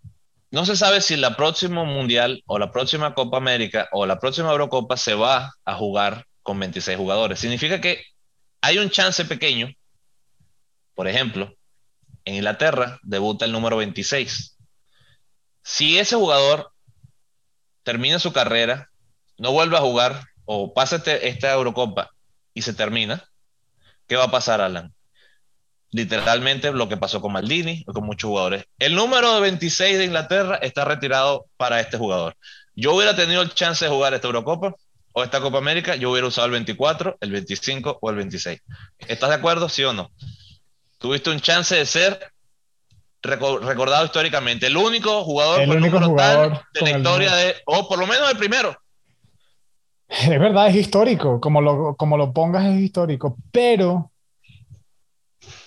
[0.52, 4.50] No se sabe si la próxima Mundial o la próxima Copa América o la próxima
[4.50, 7.40] Eurocopa se va a jugar con 26 jugadores.
[7.40, 8.04] Significa que
[8.62, 9.74] hay un chance pequeño,
[10.96, 11.54] por ejemplo,
[12.26, 14.58] en Inglaterra debuta el número 26.
[15.64, 16.72] Si ese jugador
[17.84, 18.90] termina su carrera,
[19.38, 22.12] no vuelve a jugar o pasa este, esta Eurocopa
[22.54, 23.24] y se termina,
[24.08, 24.94] ¿qué va a pasar, Alan?
[25.92, 28.66] Literalmente lo que pasó con Maldini o con muchos jugadores.
[28.78, 32.36] El número 26 de Inglaterra está retirado para este jugador.
[32.76, 34.76] Yo hubiera tenido el chance de jugar esta Eurocopa,
[35.14, 38.62] o esta Copa América, yo hubiera usado el 24, el 25 o el 26.
[39.08, 40.12] ¿Estás de acuerdo, sí o no?
[40.98, 42.32] Tuviste un chance de ser
[43.22, 48.08] recordado históricamente, el único jugador, el único jugador de la historia de, o por lo
[48.08, 48.76] menos el primero.
[50.08, 54.12] Es verdad, es histórico, como lo, como lo pongas es histórico, pero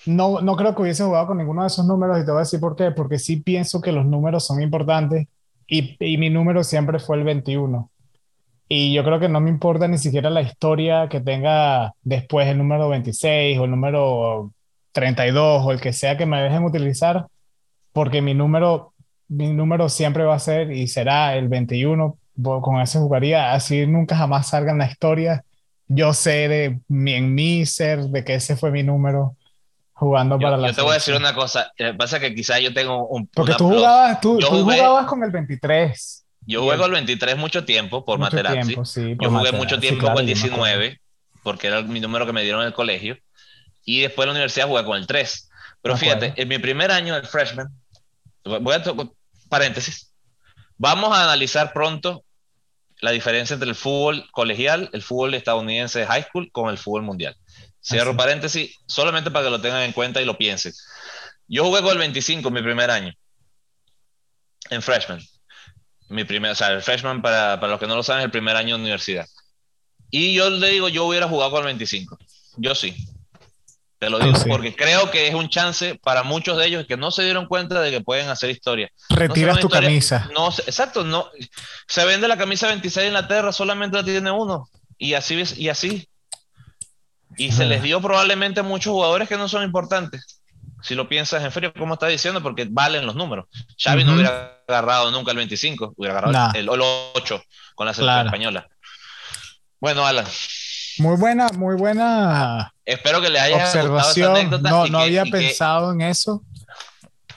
[0.05, 2.43] no, no creo que hubiese jugado con ninguno de esos números y te voy a
[2.43, 5.27] decir por qué, porque sí pienso que los números son importantes
[5.67, 7.89] y, y mi número siempre fue el 21.
[8.75, 12.57] Y yo creo que no me importa ni siquiera la historia que tenga después el
[12.57, 14.51] número 26 o el número
[14.93, 17.27] 32 o el que sea que me dejen utilizar,
[17.91, 18.93] porque mi número,
[19.27, 22.17] mi número siempre va a ser y será el 21.
[22.41, 25.43] Con ese jugaría, así nunca jamás salga en la historia.
[25.87, 29.35] Yo sé de en mí ser de que ese fue mi número
[29.93, 30.69] jugando para la.
[30.69, 31.71] Yo te voy a decir una cosa.
[31.95, 33.27] Pasa que quizás yo tengo un.
[33.27, 36.22] Porque tú jugabas, tú, tú jugabas con el 23.
[36.45, 38.75] Yo juego el 23 mucho tiempo por Materazzi.
[38.75, 40.99] yo jugué mucho tiempo con el 19
[41.43, 43.17] porque era mi número que me dieron en el colegio.
[43.85, 45.49] Y después en la universidad jugué con el 3.
[45.81, 47.67] Pero fíjate, en mi primer año de freshman,
[48.43, 48.83] voy a
[49.49, 50.13] paréntesis,
[50.77, 52.23] vamos a analizar pronto
[53.01, 57.03] la diferencia entre el fútbol colegial, el fútbol estadounidense de high school con el fútbol
[57.03, 57.35] mundial.
[57.83, 60.71] Cierro paréntesis, solamente para que lo tengan en cuenta y lo piensen.
[61.49, 63.13] Yo jugué con el 25 mi primer año
[64.69, 65.19] en freshman
[66.13, 68.31] mi primer, o sea, el freshman, para, para los que no lo saben, es el
[68.31, 69.27] primer año de universidad.
[70.09, 72.17] Y yo le digo, yo hubiera jugado con el 25.
[72.57, 72.95] Yo sí.
[73.97, 77.09] Te lo digo, porque creo que es un chance para muchos de ellos que no
[77.09, 78.89] se dieron cuenta de que pueden hacer historia.
[79.09, 80.29] Retiras tu camisa.
[80.33, 81.29] No, exacto, no.
[81.87, 84.69] Se vende la camisa 26 en la tierra, solamente la tiene uno.
[84.97, 86.07] Y así, y así.
[87.37, 90.42] Y se les dio probablemente a muchos jugadores que no son importantes
[90.83, 93.45] si lo piensas en frío, como está diciendo, porque valen los números.
[93.81, 98.67] Xavi no hubiera agarrado nunca el 25, hubiera agarrado el, 8 con la selección española.
[99.79, 100.25] Bueno, Alan.
[100.99, 102.73] Muy buena, muy buena.
[102.85, 104.61] Espero que le haya observación.
[104.61, 106.43] no, no había pensado en eso.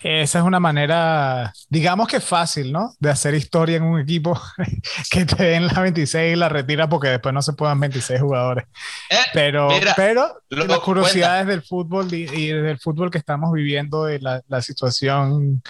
[0.03, 2.95] Esa es una manera, digamos que fácil, ¿no?
[2.99, 4.39] De hacer historia en un equipo
[5.11, 8.67] que te den la 26 y la retira porque después no se puedan 26 jugadores.
[9.11, 14.43] Eh, pero, pero las curiosidades del fútbol y, del fútbol que estamos viviendo, de la,
[14.49, 15.63] la, situación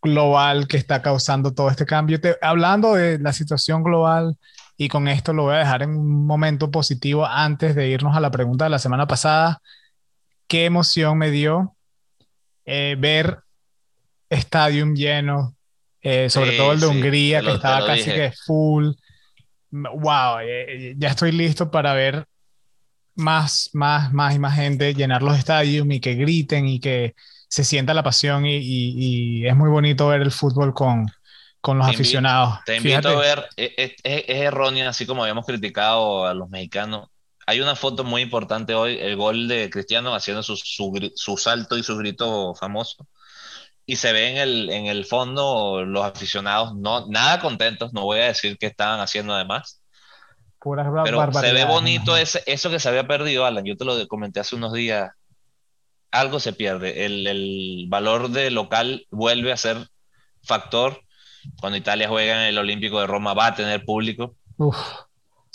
[0.00, 2.18] global que está causando todo este cambio.
[2.40, 4.36] hablando de la situación global,
[4.80, 8.20] y con esto lo voy a dejar en un momento positivo antes de irnos a
[8.20, 9.60] la pregunta de la semana pasada.
[10.46, 11.76] ¿Qué emoción me dio
[12.70, 13.38] eh, ver
[14.28, 15.56] Stadium lleno,
[16.02, 18.90] eh, sobre todo el de Hungría, que estaba casi que full.
[19.70, 22.26] Wow, eh, ya estoy listo para ver
[23.14, 27.14] más, más, más y más gente llenar los estadios y que griten y que
[27.48, 31.06] se sienta la pasión y, y, es muy bonito ver el fútbol con,
[31.62, 32.58] con los aficionados.
[32.66, 37.08] te invito a ver, es, es, es, errónea, así como habíamos criticado a los mexicanos.
[37.48, 41.78] Hay una foto muy importante hoy, el gol de Cristiano haciendo su, su, su salto
[41.78, 43.06] y su grito famoso
[43.88, 48.20] y se ve en el, en el fondo los aficionados no, nada contentos, no voy
[48.20, 49.80] a decir qué estaban haciendo además.
[51.04, 53.64] pero se ve bonito ese, eso que se había perdido, Alan.
[53.64, 55.10] Yo te lo comenté hace unos días.
[56.10, 57.06] Algo se pierde.
[57.06, 59.88] El, el valor de local vuelve a ser
[60.42, 61.00] factor.
[61.58, 64.36] Cuando Italia juega en el Olímpico de Roma va a tener público.
[64.58, 64.76] Uf,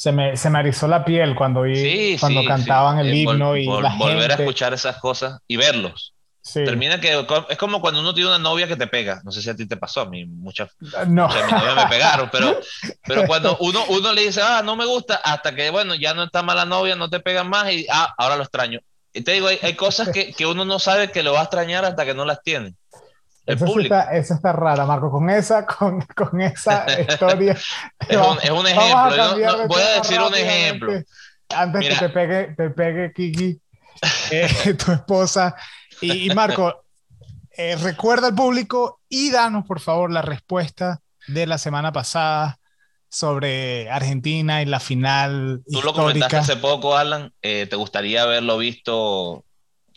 [0.03, 3.65] se me, se me erizó la piel cuando vi cuando cantaban el eh, himno y
[3.65, 6.13] volver a escuchar esas cosas y verlos.
[6.53, 9.21] Termina que es como cuando uno tiene una novia que te pega.
[9.23, 10.71] No sé si a ti te pasó, a mí muchas,
[11.07, 11.29] no.
[11.29, 12.59] me pegaron, pero,
[13.07, 16.23] pero cuando uno, uno le dice, ah, no me gusta, hasta que, bueno, ya no
[16.23, 18.81] está mala novia, no te pegan más y, ah, ahora lo extraño.
[19.13, 21.85] Y te digo, hay, cosas que, que, uno no sabe que lo va a extrañar
[21.85, 22.75] hasta que no las tiene.
[23.45, 25.11] Eso, está, eso está rara, Marco.
[25.11, 27.53] Con esa, con, con esa historia.
[28.07, 29.67] es, un, es, un, ejemplo.
[29.67, 30.93] voy a decir un ejemplo.
[31.49, 33.61] Antes que te pegue, te pegue Kiki,
[34.31, 35.55] eh, tu esposa
[36.01, 36.83] y, Marco,
[37.51, 42.59] eh, recuerda al público y danos, por favor, la respuesta de la semana pasada
[43.09, 45.61] sobre Argentina y la final.
[45.71, 47.31] Tú lo comentaste hace poco, Alan.
[47.41, 49.45] Eh, ¿Te gustaría haberlo visto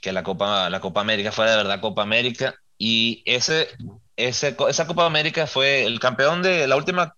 [0.03, 2.55] que la Copa, la Copa América fuera de verdad Copa América?
[2.79, 3.69] Y ese,
[4.17, 7.15] ese, esa Copa América fue el campeón de la última.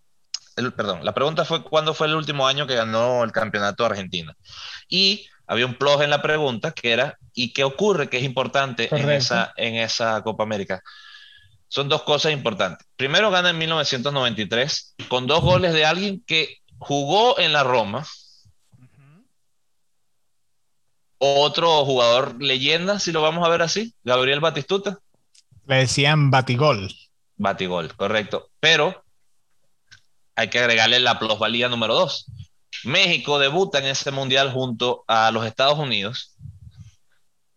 [0.77, 4.37] perdón, la pregunta fue: ¿cuándo fue el último año que ganó el campeonato Argentina?
[4.89, 8.89] Y había un plus en la pregunta que era, ¿y qué ocurre que es importante
[8.95, 10.83] en esa, en esa Copa América?
[11.69, 12.87] Son dos cosas importantes.
[12.97, 18.07] Primero gana en 1993 con dos goles de alguien que jugó en la Roma.
[21.19, 24.99] Otro jugador leyenda, si lo vamos a ver así, Gabriel Batistuta.
[25.69, 26.93] Le decían Batigol.
[27.37, 28.51] Batigol, correcto.
[28.59, 29.05] Pero
[30.35, 32.27] hay que agregarle la plusvalía número dos
[32.85, 36.37] México debuta en ese mundial junto a los Estados Unidos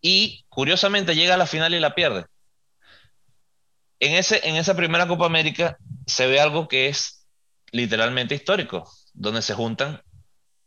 [0.01, 2.26] y curiosamente llega a la final y la pierde.
[3.99, 7.28] En, ese, en esa primera Copa América se ve algo que es
[7.72, 10.01] literalmente histórico, donde se juntan,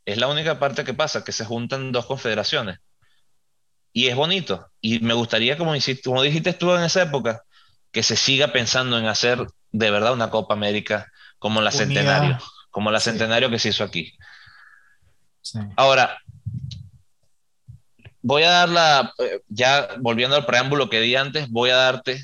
[0.05, 2.79] es la única parte que pasa, que se juntan dos confederaciones.
[3.95, 4.69] Y es bonito.
[4.81, 5.73] Y me gustaría, como,
[6.05, 7.43] como dijiste tú en esa época,
[7.93, 12.39] que se siga pensando en hacer de verdad una Copa América como la Centenario,
[12.71, 14.13] como la Centenario que se hizo aquí.
[15.77, 16.19] Ahora,
[18.21, 22.21] voy a dar la, eh, ya volviendo al preámbulo que di antes, voy a darte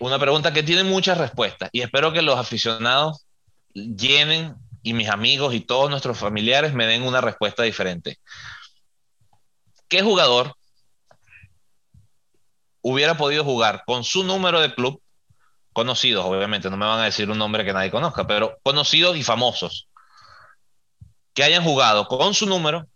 [0.00, 3.26] una pregunta que tiene muchas respuestas y espero que los aficionados
[3.74, 8.18] llenen y mis amigos y todos nuestros familiares me den una respuesta diferente.
[9.88, 10.56] ¿Qué jugador
[12.84, 15.00] hubiera podido jugar con su número de club,
[15.72, 19.24] conocidos, obviamente, no me van a decir un nombre que nadie conozca, pero conocidos y
[19.24, 19.88] famosos,
[21.32, 22.86] que hayan jugado con su número,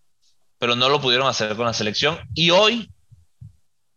[0.58, 2.92] pero no lo pudieron hacer con la selección y hoy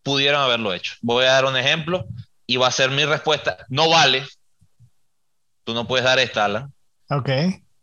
[0.02, 0.94] pudieron haberlo hecho.
[1.02, 2.06] Voy a dar un ejemplo
[2.48, 3.58] y va a ser mi respuesta.
[3.68, 4.26] No vale.
[5.66, 6.74] Tú no puedes dar esta, Alan.
[7.10, 7.30] Ok.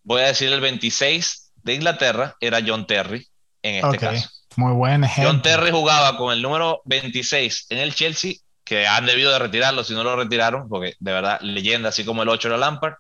[0.03, 3.29] Voy a decir el 26 de Inglaterra era John Terry
[3.63, 4.31] en este caso.
[4.59, 5.31] Muy buen ejemplo.
[5.31, 8.33] John Terry jugaba con el número 26 en el Chelsea,
[8.65, 12.25] que han debido de retirarlo si no lo retiraron, porque de verdad, leyenda, así como
[12.25, 12.95] el 8 era Lampard,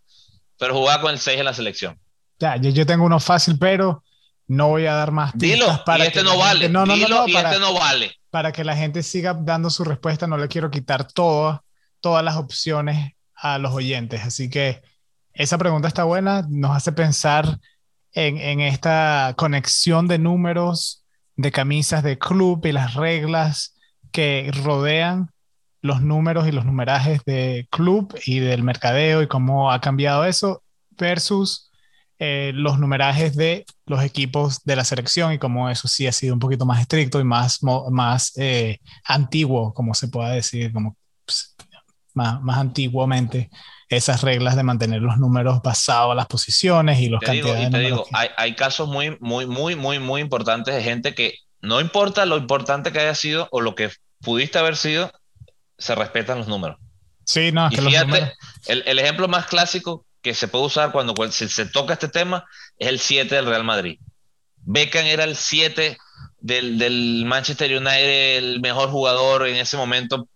[0.56, 1.98] pero jugaba con el 6 en la selección.
[2.38, 4.04] Ya, yo, tengo uno fácil, pero
[4.46, 6.68] no voy a dar más Dilo, para y este no vale.
[6.68, 8.12] no, no, no, y para, este no vale.
[8.30, 11.59] Para que la gente siga dando su respuesta, no le quiero quitar todas
[12.00, 14.22] todas las opciones a los oyentes.
[14.22, 14.80] Así que
[15.32, 17.59] esa pregunta está buena, nos hace pensar
[18.12, 21.02] en, en esta conexión de números,
[21.39, 23.76] de camisas de club y las reglas
[24.11, 25.30] que rodean
[25.80, 30.62] los números y los numerajes de club y del mercadeo y cómo ha cambiado eso
[30.99, 31.70] versus
[32.18, 36.34] eh, los numerajes de los equipos de la selección y como eso sí ha sido
[36.34, 41.55] un poquito más estricto y más, más eh, antiguo, como se pueda decir, como pues,
[42.14, 43.49] más, más antiguamente,
[43.89, 47.70] esas reglas de mantener los números basados a las posiciones y los te digo, y
[47.70, 51.80] te digo, hay, hay, casos muy, muy, muy, muy, muy importantes de gente que no
[51.80, 55.11] importa lo importante que haya sido o lo que pudiste haber sido,
[55.78, 56.78] se respetan los números.
[57.24, 58.32] Sí, no, es que fíjate,
[58.66, 62.45] el, el, ejemplo más clásico que se puede usar cuando se, se toca este tema
[62.78, 63.99] es el 7 del Real Madrid.
[64.57, 65.97] Beckham era el 7
[66.41, 70.28] del, del, Manchester United, el mejor jugador en ese momento.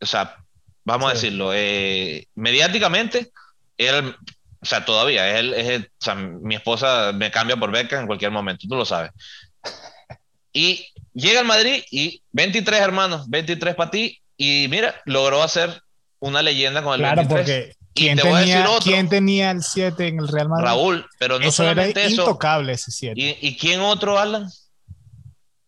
[0.00, 0.43] O sea,
[0.84, 3.30] vamos a decirlo, eh, mediáticamente,
[3.76, 4.16] era
[4.64, 8.30] o sea, todavía, es, el, o sea, mi esposa me cambia por Beckham en cualquier
[8.30, 9.10] momento, tú lo sabes.
[10.54, 15.82] Y llega al Madrid y 23 hermanos, 23 para ti, y mira, logró hacer
[16.18, 17.44] una leyenda con el claro, 23.
[17.44, 20.64] Porque ¿quién, tenía, ¿quién tenía el 7 en el Real Madrid?
[20.64, 22.22] Raúl, pero no eso solamente era eso.
[22.22, 23.20] intocable ese 7.
[23.20, 24.48] ¿Y, ¿Y, quién otro, Alan?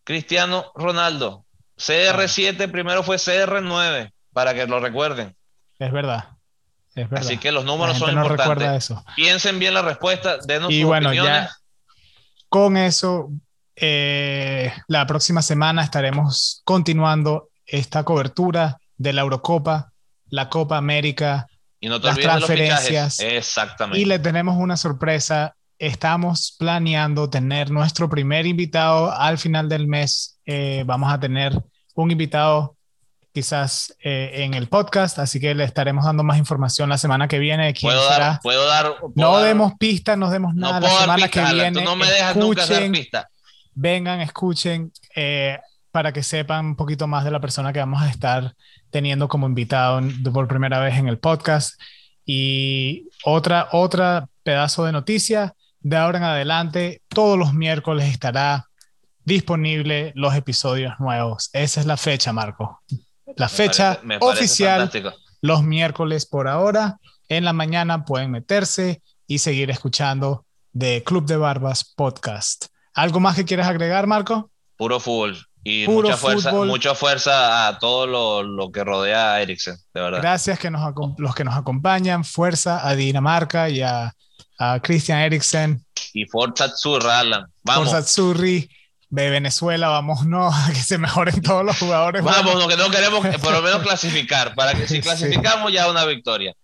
[0.05, 1.45] Cristiano Ronaldo.
[1.77, 2.73] CR7 ah.
[2.73, 5.34] primero fue CR9, para que lo recuerden.
[5.78, 6.28] Es verdad.
[6.95, 7.26] Es verdad.
[7.26, 8.84] Así que los números son no importantes.
[8.84, 9.03] Eso.
[9.16, 11.45] Piensen bien la respuesta, denos y sus bueno, opiniones.
[11.45, 11.57] Ya
[12.51, 13.30] con eso,
[13.76, 19.91] eh, la próxima semana estaremos continuando esta cobertura de la Eurocopa,
[20.28, 21.47] la Copa América,
[21.80, 23.16] y no te las transferencias.
[23.16, 24.01] De los Exactamente.
[24.01, 25.57] Y le tenemos una sorpresa.
[25.78, 30.39] Estamos planeando tener nuestro primer invitado al final del mes.
[30.45, 31.59] Eh, vamos a tener
[31.95, 32.76] un invitado
[33.37, 37.39] quizás eh, en el podcast, así que le estaremos dando más información la semana que
[37.39, 37.74] viene.
[37.74, 38.26] ¿Quién ¿Puedo, será?
[38.26, 38.97] Dar, ¿Puedo dar?
[38.99, 39.45] ¿puedo no dar?
[39.45, 40.80] demos pistas, no demos nada.
[40.80, 41.84] No la semana pista, que viene.
[41.84, 43.28] no me dejas escuchen, nunca dar pista.
[43.74, 44.91] Vengan, escuchen.
[45.14, 45.59] Eh,
[45.91, 48.55] para que sepan un poquito más de la persona que vamos a estar
[48.89, 50.01] teniendo como invitado
[50.32, 51.78] por primera vez en el podcast.
[52.24, 58.66] Y otra, otra pedazo de noticia, de ahora en adelante, todos los miércoles estará
[59.26, 61.51] disponible los episodios nuevos.
[61.53, 62.80] Esa es la fecha, Marco.
[63.35, 66.99] La fecha me parece, me oficial, parece los miércoles por ahora.
[67.29, 72.66] En la mañana pueden meterse y seguir escuchando de Club de Barbas Podcast.
[72.95, 74.51] ¿Algo más que quieras agregar, Marco?
[74.77, 75.37] Puro fútbol.
[75.64, 76.68] Y Puro mucha fuerza, fútbol.
[76.68, 80.20] mucha fuerza a todo lo, lo que rodea a Eriksen, de verdad.
[80.20, 82.24] Gracias que nos, los que nos acompañan.
[82.24, 84.14] Fuerza a Dinamarca y a,
[84.59, 85.85] a Christian Eriksen.
[86.12, 87.47] Y Forza Azzurra, Alan.
[87.64, 87.89] Vamos.
[87.89, 88.70] Por Satsuri
[89.11, 89.89] de Venezuela.
[89.89, 92.23] Vamos, no, a que se mejoren todos los jugadores.
[92.23, 95.01] Vamos, lo que no queremos por lo menos clasificar, para que si Sí.
[95.01, 96.55] clasificamos ya una victoria.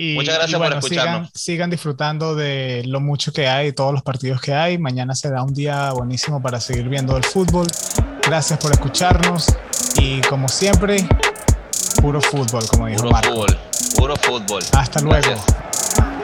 [0.00, 1.28] Y, Muchas gracias y por bueno, escucharnos.
[1.28, 4.78] Sigan, sigan disfrutando de lo mucho que hay, todos los partidos que hay.
[4.78, 7.66] Mañana será un día buenísimo para seguir viendo el fútbol.
[8.24, 9.46] Gracias por escucharnos
[9.96, 11.08] y como siempre,
[12.00, 13.30] puro fútbol, como dijo Puro Marco.
[13.32, 13.58] fútbol,
[13.96, 14.62] puro fútbol.
[14.72, 15.20] Hasta luego.
[15.20, 16.17] Gracias.